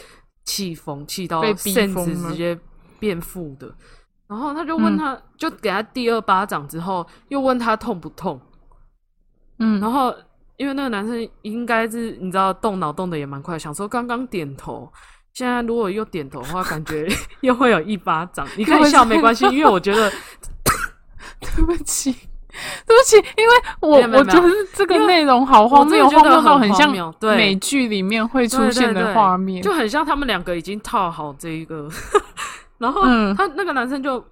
[0.45, 2.57] 气疯，气到甚至直接
[2.99, 3.75] 变负的。
[4.27, 8.39] 然后他就问嗯他，就给他第二巴掌之后，又问他痛不痛。
[9.63, 10.13] 嗯，然后
[10.57, 14.91] 因为那个男生应该是你知道动脑动的也蛮快，想说刚刚点头，
[15.33, 17.07] 现在如果又点头的话，感觉
[17.41, 18.47] 又会有一巴掌。
[18.57, 20.11] 你可以笑没关系，因为我觉得
[21.41, 29.61] 对不起，对不起，因为我 我觉得这个内容好荒谬，荒谬到很像美剧里面会出现的画面。
[29.61, 31.89] 就很像他们两个已经套好这一个，
[32.77, 33.35] 然后嗯。
[33.35, 34.23] 他那个男生就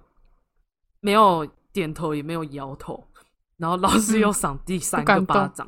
[1.00, 3.02] 没有点头，也没有摇头，
[3.62, 5.64] 然后老师嗯又赏第三个巴掌，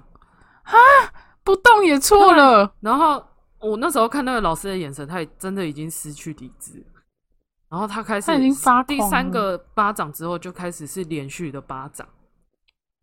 [0.65, 0.75] 啊
[1.45, 2.75] 不动也错了。
[2.81, 3.25] 然后
[3.61, 6.85] 我那时候看那个老师的眼神，他也真的已经失去理智。
[7.69, 12.05] 然后他开始他已经发第三个巴掌之后，就开始是连续的巴掌，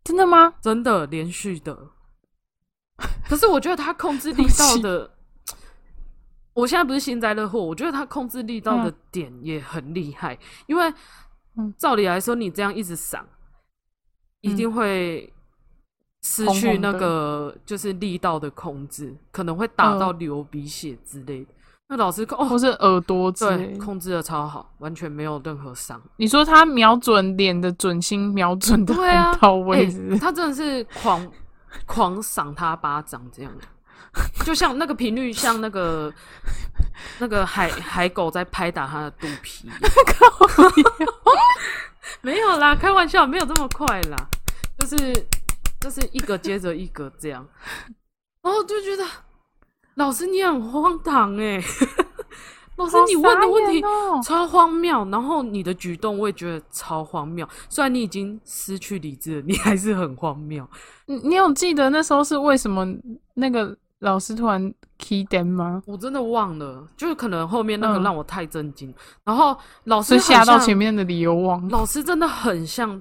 [0.04, 0.52] 真的吗？
[0.60, 1.88] 真的连续的。
[3.26, 5.10] 可是我觉得他控制 力道的，
[6.52, 10.92] 我现在不是幸灾乐祸，我觉得他控制力道的嗯点也很厉害，因为
[11.56, 13.26] 嗯照理来说，你这样一直闪，
[14.42, 15.32] 一定会
[16.22, 21.46] 失去那个就是力道的控制，可能会打嗯到流鼻血之类的。
[21.88, 26.00] 那老师哦或，是耳朵对，控制的超好，完全没有任何伤。
[26.16, 31.30] 你说他瞄准脸的准心瞄准的很到位他真的是狂
[31.84, 33.52] 狂赏他巴掌这样，
[34.44, 36.10] 就像那个频率，像那个
[37.20, 39.68] 那个海海狗在拍打他的肚皮。
[42.22, 44.16] 没有啦，开玩笑，没有这么快啦，
[44.78, 45.12] 就是
[45.80, 47.46] 就是一个接着一个这样，
[48.42, 49.04] 然后就觉得
[49.94, 51.62] 老师你很荒唐哎、
[52.76, 53.82] 老师你问的问题
[54.24, 57.46] 超荒谬，然后你的举动我也觉得超荒谬。
[57.68, 60.66] 虽然你已经失去理智了，你还是很荒谬。
[61.06, 62.86] 你你有记得那时候是为什么
[63.34, 65.82] 那个老师突然 key them 吗？
[65.86, 68.92] 我真的忘了，就是可能后面那个嗯让我太震惊，
[69.24, 73.00] 然后老师吓到前面的理由忘了，老师真的很像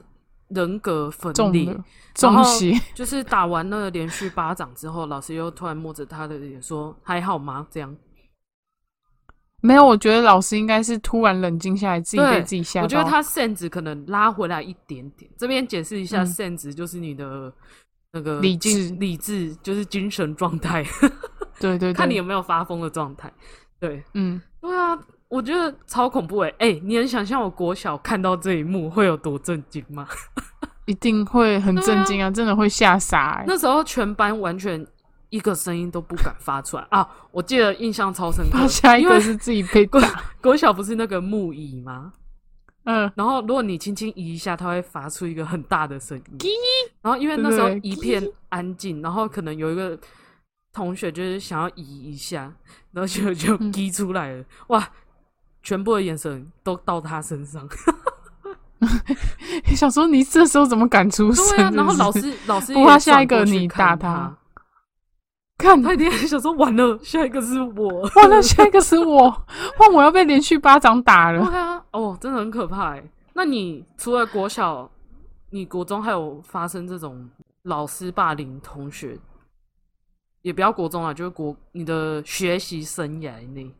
[0.49, 1.83] 人格分裂中了，
[2.21, 2.79] 然后中邪。
[2.93, 7.97] 就是打完那个连续巴掌之后，老师又突然摸着他的脸说：“还好吗？”这样，
[9.61, 12.83] 没有，我觉得老师应该是突然冷静下来，自己对被自己吓到。
[12.83, 15.31] 我觉得他 sense 可能拉回来一点点。
[15.35, 17.51] 这边解释一下嗯，sense 就是你的
[18.13, 20.83] 那个理智理智就是精神状态，
[21.59, 23.31] 对对对，看你有没有发疯的状态。
[23.79, 24.97] 对，嗯，对啊，
[25.27, 26.73] 我觉得超恐怖哎、欸！
[26.73, 30.07] 哎、你能想象我国小看到这一幕会有多震惊吗？
[30.85, 33.45] 一定会很震惊啊，真的会吓傻、欸。
[33.47, 34.85] 那时候全班完全
[35.29, 37.07] 一个声音都不敢发出来啊！
[37.31, 42.11] 我记得印象超深刻，下一个是自己被打，国小不是那个木椅吗？
[42.91, 46.51] 嗯，然后如果你轻轻移一下，它会发出一个很大的声音。
[47.01, 49.97] 然后因为那时候一片安静，然后可能有一个
[50.73, 52.53] 同学就是想要移一下，
[52.91, 54.89] 然后就就嗯滴出来了，哇！
[55.63, 57.69] 全部的眼神都到他身上。
[59.75, 61.45] 想说你这时候怎么敢出声？
[61.55, 64.37] 对啊，然后老师老师不过也下一个你打他他，
[65.61, 68.09] 看，他一定想说完了，下一个是我。
[68.15, 69.29] 完了下一个是我，
[69.77, 71.45] 换我要被连续巴掌打了。
[71.45, 73.03] 对啊，哦，真的很可怕哎。
[73.33, 74.89] 那你除了国小，
[75.51, 77.29] 你国中还有发生这种
[77.63, 79.17] 老师霸凌同学？
[80.41, 83.71] 也不要国中啊，就是国你的学习生涯内，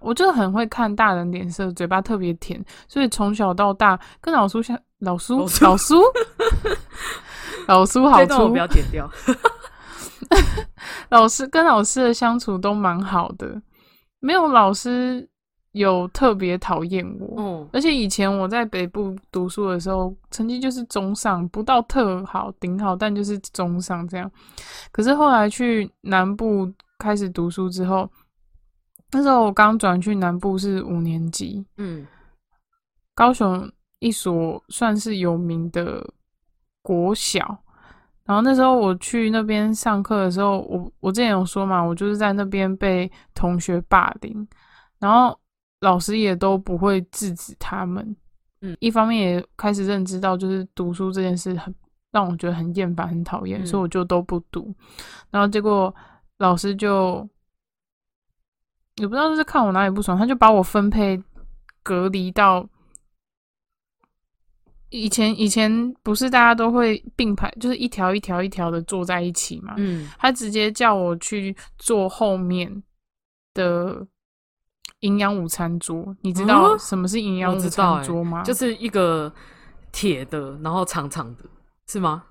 [0.00, 6.02] 我就是很会看大人脸色，嘴巴特别甜，所以从小到大跟老叔像老叔老叔
[7.66, 9.06] 老叔好处 这段我不要剪掉。
[11.10, 13.60] 老师跟老师的相处都蛮好的，
[14.20, 15.28] 没有老师
[15.72, 17.42] 有特别讨厌我。
[17.42, 24.30] 哦，而且以前我在北部读书的时候，成绩就是中上，不到特好、顶好，但就是中上这样。
[24.90, 28.10] 可是后来去南部开始读书之后，
[29.10, 32.06] 那时候我刚转去南部是五年级，嗯
[33.14, 36.06] 高雄一所算是有名的
[36.82, 37.61] 国小。
[38.32, 44.48] 然后那时候我去那边上课的时候，我我之前有说嘛，我就是在那边被同学霸凌，
[44.98, 45.38] 然后
[45.82, 48.16] 老师也都不会制止他们。
[48.62, 51.74] 嗯，一方面也开始认知到，就是读书这件事很
[52.10, 54.74] 让我觉得很厌烦、很讨厌，嗯所以我就都不读。
[55.30, 55.94] 然后结果
[56.38, 57.28] 老师就
[58.96, 61.22] 也不知道是看我哪里不爽，他就把我分配
[61.82, 62.66] 隔离到
[64.92, 69.74] 以前以前不是大家都会并排，就是一条一条一条的坐在一起嘛。
[69.78, 72.70] 嗯，他直接叫我去坐后面
[73.54, 74.06] 的
[75.00, 76.14] 营养午餐桌。
[76.20, 78.42] 你知道嗯什么是营养午餐桌吗？
[78.42, 79.32] 就是一个
[79.90, 81.44] 铁的，然后长长的，
[81.88, 82.24] 是吗？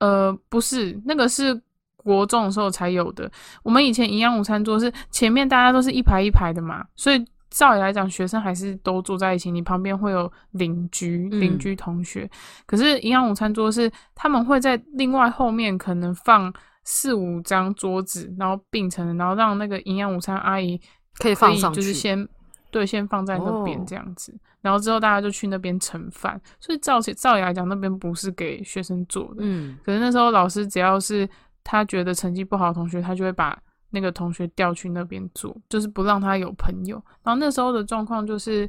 [0.00, 1.60] 呃，不是，那个是
[1.96, 3.30] 国中的时候才有的。
[3.62, 12.30] 我们以前营养午餐桌是前面大家都是一排一排的嘛，所以照理来讲，学生还是都住在一起，你旁边会有邻居、嗯邻居同学。
[12.66, 16.52] 可是营养午餐桌是他们会在另外后面可能放
[16.84, 20.80] 四五张桌子，然后并成，然后让那个营养午餐阿姨
[21.18, 22.28] 可以放上去，就是先
[22.70, 26.40] 对先放在那边哦这样子，然后之后大家就去那边盛饭。
[26.60, 29.36] 所以照起照理来讲，那边不是给学生做的。
[29.40, 31.28] 嗯，可是那时候老师只要是
[31.64, 33.58] 他觉得成绩不好的同学，他就会把
[33.90, 37.02] 那个同学调去那边做，就是不让他有朋友。
[37.22, 38.68] 然后那时候的状况就是，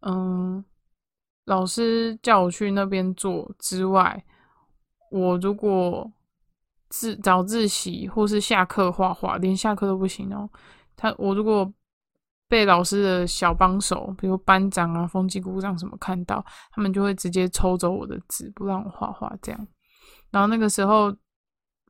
[0.00, 0.64] 嗯，
[1.46, 4.24] 老师叫我去那边做之外，
[5.10, 6.10] 我如果
[6.88, 10.48] 自早自习或是下课画画，连下课都不行哦。
[10.96, 11.72] 他我如果
[12.48, 19.68] 被老师的小帮手，比如班长啊、风纪股长什么看到，他们就会直接抽走我的纸，不让我画画这样。
[20.30, 21.12] 然后那个时候，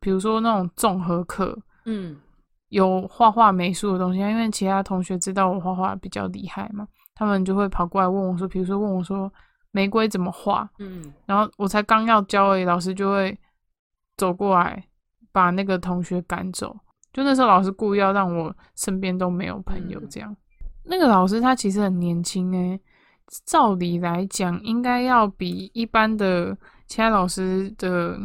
[0.01, 2.19] 比如说那种综合课，嗯，
[2.71, 9.33] 有画画美术的东西，因为其他同学知道我画画比较厉害嘛，他们就会跑过来问我说，比如说问我说
[9.71, 13.39] 玫瑰怎么画，嗯，然后我才刚要教而已，老师就会
[14.17, 14.83] 走过来
[15.31, 16.77] 把那个同学赶走。
[17.13, 20.37] 就那时候老师故意要让我身边都没有朋友嗯这样。
[20.85, 22.81] 那个老师他其实很年轻诶、
[23.47, 26.57] 照理来讲应该要比一般的
[26.87, 28.17] 其他老师的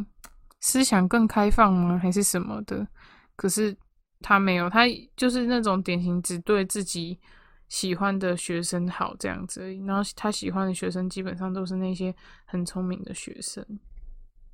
[0.59, 1.97] 思想更开放吗？
[1.97, 2.87] 还是什么的？
[3.35, 3.75] 可是
[4.21, 4.85] 他没有，他
[5.15, 7.19] 就是那种典型只对自己
[7.67, 9.83] 喜欢的学生好这样子而已。
[9.85, 12.13] 然后他喜欢的学生基本上都是那些
[12.45, 13.65] 很聪明的学生。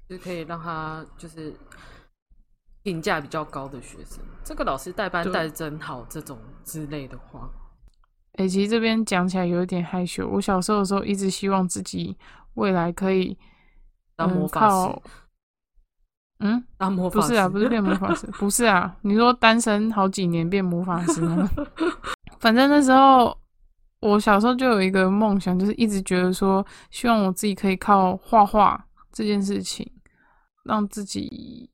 [0.09, 1.53] 就可以让他就是
[2.83, 4.19] 评价比较高的学生。
[4.43, 7.49] 这个老师带班带得真好，这种之类的话，
[8.33, 10.27] 诶、其实这边讲起来有一点害羞。
[10.27, 12.17] 我小时候的时候一直希望自己
[12.55, 13.37] 未来可以嗯
[14.17, 15.03] 当魔法师靠，
[16.41, 18.95] 嗯，当魔法师不是啊，不是变魔法师，不是啊。
[19.01, 21.49] 你说单身好几年变魔法师吗？
[22.39, 23.35] 反正那时候
[23.99, 29.89] 我小时候就有一个梦想，就是一直觉得说，希望我自己可以靠画画这件事情，
[30.65, 31.69] 让自己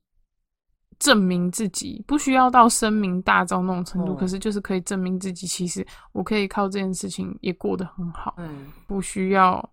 [0.98, 9.66] 证明自己，不需要到声名大噪那种程度，哦可是就是可以证明自己，其实我可以靠这件事情也过得很好，嗯，不需要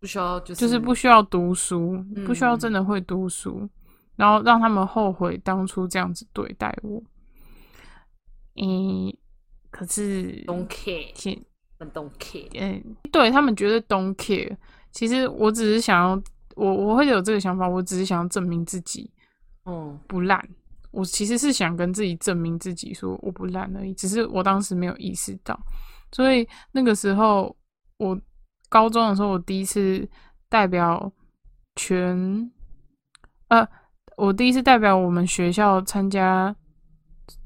[0.00, 3.68] 不需要就是就是不需要读书，不需要嗯真的会读书，
[4.16, 7.02] 然后让他们后悔当初这样子对待我。
[8.56, 9.14] 嗯、
[9.70, 11.42] 可是 don't care，其
[11.78, 12.82] 很 don't care，嗯，
[13.12, 14.56] 对他们觉得 don't care。
[14.92, 16.22] 其实我只是想要，
[16.54, 19.10] 我我会有这个想法，我只是想要证明自己
[19.64, 20.42] 哦，不烂。
[20.90, 25.58] 我其实是想跟自己证明自己说我不烂而已，只是我当时没有意识到。
[26.12, 27.54] 所以那个时候，
[27.98, 28.18] 我
[28.68, 30.08] 高中的时候，我第一次
[30.48, 31.12] 代表
[31.74, 32.50] 全，
[33.48, 33.66] 呃，
[34.16, 36.54] 我第一次代表我们学校参加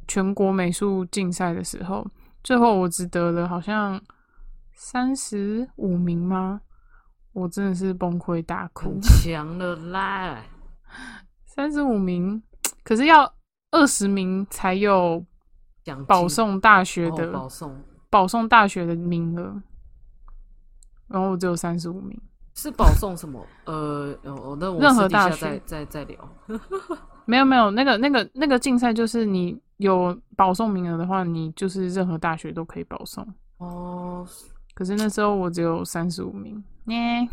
[0.08, 2.06] 全国美术竞赛的时候，
[2.42, 4.00] 最后我只得了好像
[4.74, 6.60] 三十五名吗？
[7.32, 8.98] 我真的是崩溃大哭。
[9.22, 10.42] 强了啦，
[11.46, 12.42] 三十五名，
[12.82, 13.32] 可是要
[13.70, 15.24] 二十名才有
[16.08, 19.62] 保送大学哦的、保送保送大学的名额，
[21.10, 22.18] 然后我只有三十五名。
[22.54, 23.44] 是保送什么？
[23.64, 26.18] 呃，哦，那我任何大学再再再聊。
[27.26, 33.26] 没有没有，那个那个那个竞赛就是你有保送名额的话，你就是任何大学都可以保送。
[33.58, 34.26] 哦，
[34.74, 37.26] 可是那时候我只有三十五名，耶、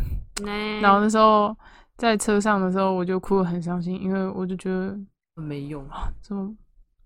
[0.43, 1.55] 那然后那时候
[1.97, 4.95] 在车上的时候，我就哭得很伤心，因为我就觉得
[5.35, 6.53] 没用啊，怎么，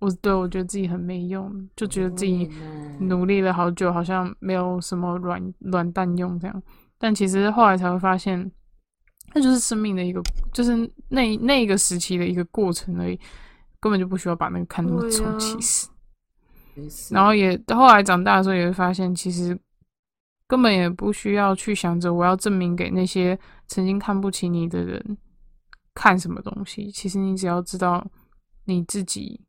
[0.02, 6.64] 我对我觉得自己很没用，就觉得自己嗯努力了好久，好像没有什么软软蛋用这样。
[6.97, 8.52] 但其实后来才会发现，
[9.34, 10.22] 那就是生命的一个，
[10.52, 10.76] 就是
[11.10, 13.20] 那那一个时期的一个过程而已，
[13.80, 15.39] 根本就不需要把那个看那么重。
[15.39, 15.88] 其实，
[17.14, 19.58] 然后也后来长大的时候也会发现，其实
[20.47, 23.38] 根本也不需要去想着我要证明给那些
[23.68, 25.18] 曾经看不起你的人
[25.93, 26.89] 看什么东西。
[26.91, 28.06] 其实你只要知道
[28.66, 29.39] 你自己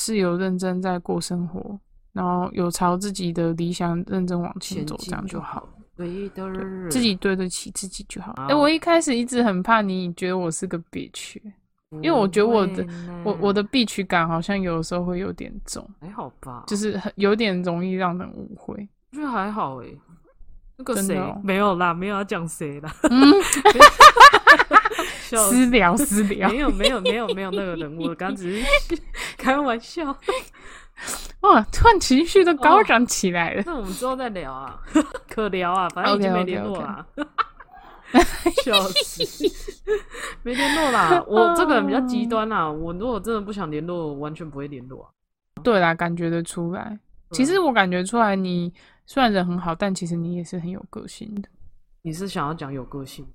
[0.00, 1.78] 是有认真在过生活，
[2.14, 5.60] 然后有朝自己的理想认真往前走，这样就好。
[5.60, 5.68] 好。
[5.94, 8.32] 对的人，自己对得起自己就好。
[8.38, 11.36] 哎、好我一开始一直很怕你觉得我是个 bitch，
[11.90, 12.86] 因为我觉得我的
[13.22, 18.74] 我我的必曲感好像有的时候会有点重，还好吧，就是很有点容易让人误会。
[19.12, 19.94] 我觉得还好诶。
[20.80, 23.34] 那个谁、没有啦，没有要讲谁啦，嗯，
[25.48, 28.66] 私聊私聊没，有没有没有没有那个人物，我刚只是
[29.36, 30.04] 开玩笑。
[31.40, 33.62] 哇，突然情绪都高涨起来了。
[33.66, 34.78] 那我们之后再聊啊，
[35.28, 37.06] 可聊啊，反正已经没联络啦。
[38.64, 39.22] 笑死，
[40.42, 41.22] 没联络啦。
[41.26, 45.08] 我这个人比较极端啦，我如果真的不想联络，我完全不会联络啊。
[45.62, 46.98] 对啦，感觉得出来。
[47.32, 48.72] 其实我感觉出来，你
[49.06, 51.48] 虽然人很好，但其实你也是很有个性的
[52.02, 53.26] 你是想要讲有个性？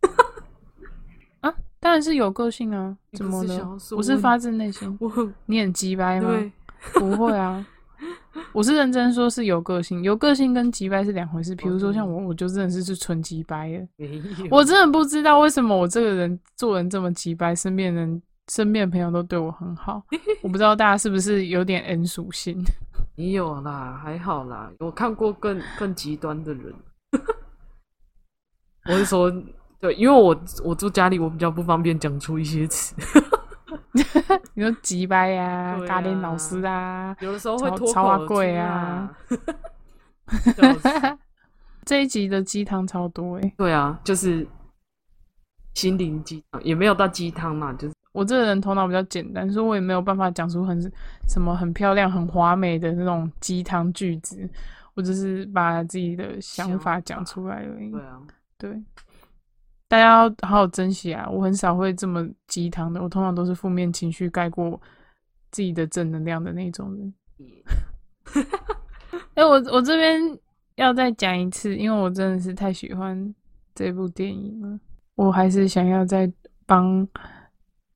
[1.40, 1.54] 啊。
[1.80, 4.98] 当然是有个性啊，怎么了我我是发自内心。
[5.44, 6.30] 你很鸡掰吗？
[6.94, 7.64] 不会啊，
[8.52, 11.54] 我是认真说是有个性，有个性跟鸡掰是两回事。
[11.54, 13.86] 比如说像我，我就真的是是纯鸡掰的。
[14.50, 20.02] 我真的不知道为什么我这个人做人这么鸡掰，身边人身边的朋友都对我很好。
[20.42, 22.64] 我不知道大家是不是有点 N 属性。
[23.16, 26.74] 没有啦，还好啦，我看过更更极端的人。
[28.86, 29.32] 我是说，
[29.80, 32.94] 对，因为我我住家里，我比较不方便讲出一些词，
[34.54, 39.16] 你说鸡掰呀、咖喱老师啊，有的时候会超脱口超阿而出贵啊啊。
[41.86, 44.46] 这一集的鸡汤超多诶、对啊，就是
[45.74, 50.80] 心灵鸡汤，也没有到鸡汤嘛，就是我这个人头脑比较简单，所以我也没有办法讲出很
[51.28, 54.48] 什么很漂亮、很华美的那种鸡汤句子。
[54.94, 57.90] 我只是把自己的想法讲出来而已。
[57.90, 58.20] 对啊，
[58.56, 58.82] 对，
[59.88, 61.28] 大家要好好珍惜啊！
[61.28, 64.80] 我很少会这么鸡汤的，我通常都是负面情绪盖过
[65.50, 67.14] 自己的正能量的那种人。
[69.34, 70.20] 哎、我我这边
[70.76, 73.34] 要再讲一次，因为我真的是太喜欢
[73.74, 74.78] 这部电影了，
[75.16, 76.32] 我还是想要再
[76.66, 77.04] 帮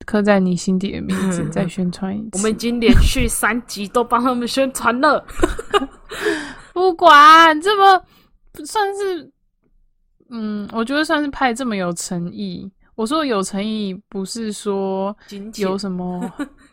[0.09, 2.29] 刻在你心底的名字 再宣传一次。
[2.33, 5.23] 我们已经连续三集都帮他们宣传了。
[6.73, 8.03] 不管这么
[8.65, 9.31] 算是，
[10.31, 12.71] 嗯，我觉得算是拍得这么有诚意。
[12.95, 15.15] 我说有诚意，不是说
[15.57, 16.19] 有什么，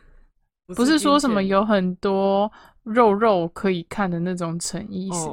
[0.67, 2.51] 不不是说什么有很多
[2.85, 5.29] 肉肉可以看的那种诚意，是、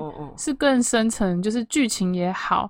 [0.50, 2.70] 是更深层，就是剧情也好，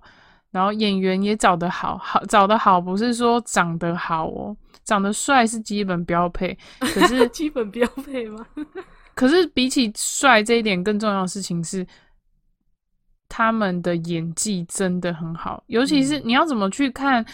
[0.53, 8.47] 然后演员也找得好，好找得好，不是说长得好哦，长得帅是基本标配，可是基本标配吗？
[9.15, 11.85] 可是比起帅这一点，更重要的事情是，
[13.27, 15.63] 他们的演技真的很好。
[15.67, 17.25] 尤其是嗯你要怎么去看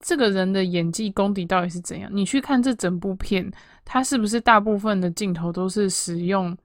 [0.00, 2.10] 这个人的演技功底到底是怎样？
[2.12, 3.48] 你去看这整部片，
[3.84, 6.56] 他是不是大部分的镜头都是使用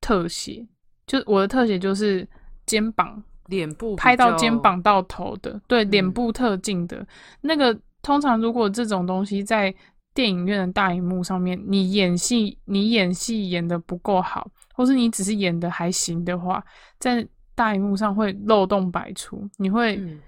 [0.00, 0.64] 特写？
[1.06, 2.26] 就我的特写就是
[2.64, 3.22] 肩膀
[3.52, 7.06] 脸部拍到肩膀到头的，对，脸嗯部特近的、
[7.42, 7.78] 那个。
[8.04, 9.72] 通常如果这种东西在
[10.12, 16.60] 电影院的大荧幕上面，你演戏你演戏演的不够好，或是你只是演的还行的话，
[16.98, 17.24] 在
[17.54, 20.20] 大荧幕上会漏洞百出，你会、嗯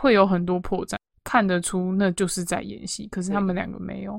[0.00, 3.06] 会有很多破绽，看得出那就是在演戏。
[3.08, 4.18] 可是他们两个没有。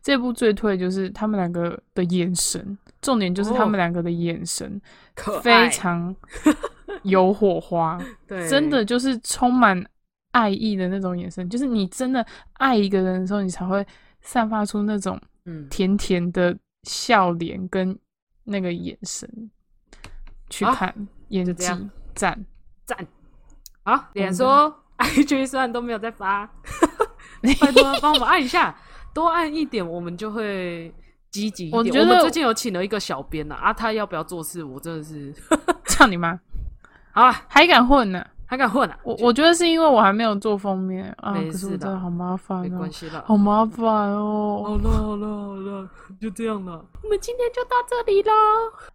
[0.00, 4.80] 这部最推就是他们两个的眼神，重点就是他哦们两个的眼神、
[5.42, 6.14] 非常
[7.04, 7.98] 有火花。
[8.28, 9.82] 对，真的就是充满
[10.32, 12.24] 爱意的那种眼神，就是你真的
[12.54, 13.86] 爱一个人的时候，你才会
[14.20, 17.96] 散发出那种嗯，甜甜的笑脸跟
[18.44, 19.50] 那个眼神。
[20.50, 20.94] 去好看
[21.28, 21.52] 演技
[22.14, 22.44] 赞，
[22.84, 23.06] 赞。
[23.82, 26.46] 好，脸们说 IG 虽然都没有在发，
[27.60, 28.76] 拜托帮我们按一下，
[29.12, 30.94] 多按一点，我们就会
[31.30, 31.78] 积极一点。
[31.78, 35.34] 我觉得最近有请了一个小编呐，啊，他要不要做事，我真的是，
[35.86, 36.38] 操你妈，
[37.14, 38.98] 好啊，还敢混呢、还敢混啊？
[39.04, 43.22] 我我觉得是因为我还没有做封面啊，可是我真的好麻烦哦没关，系啦。
[43.24, 44.78] 好麻烦哦好哦。
[44.82, 45.88] 了好了好了，
[46.20, 46.84] 就这样了。
[47.02, 48.32] 我们今天就到这里喽，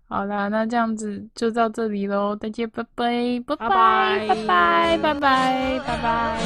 [0.10, 6.38] 好啦，那这样子就到这里喽，大家拜拜，拜拜拜，拜拜拜，拜拜，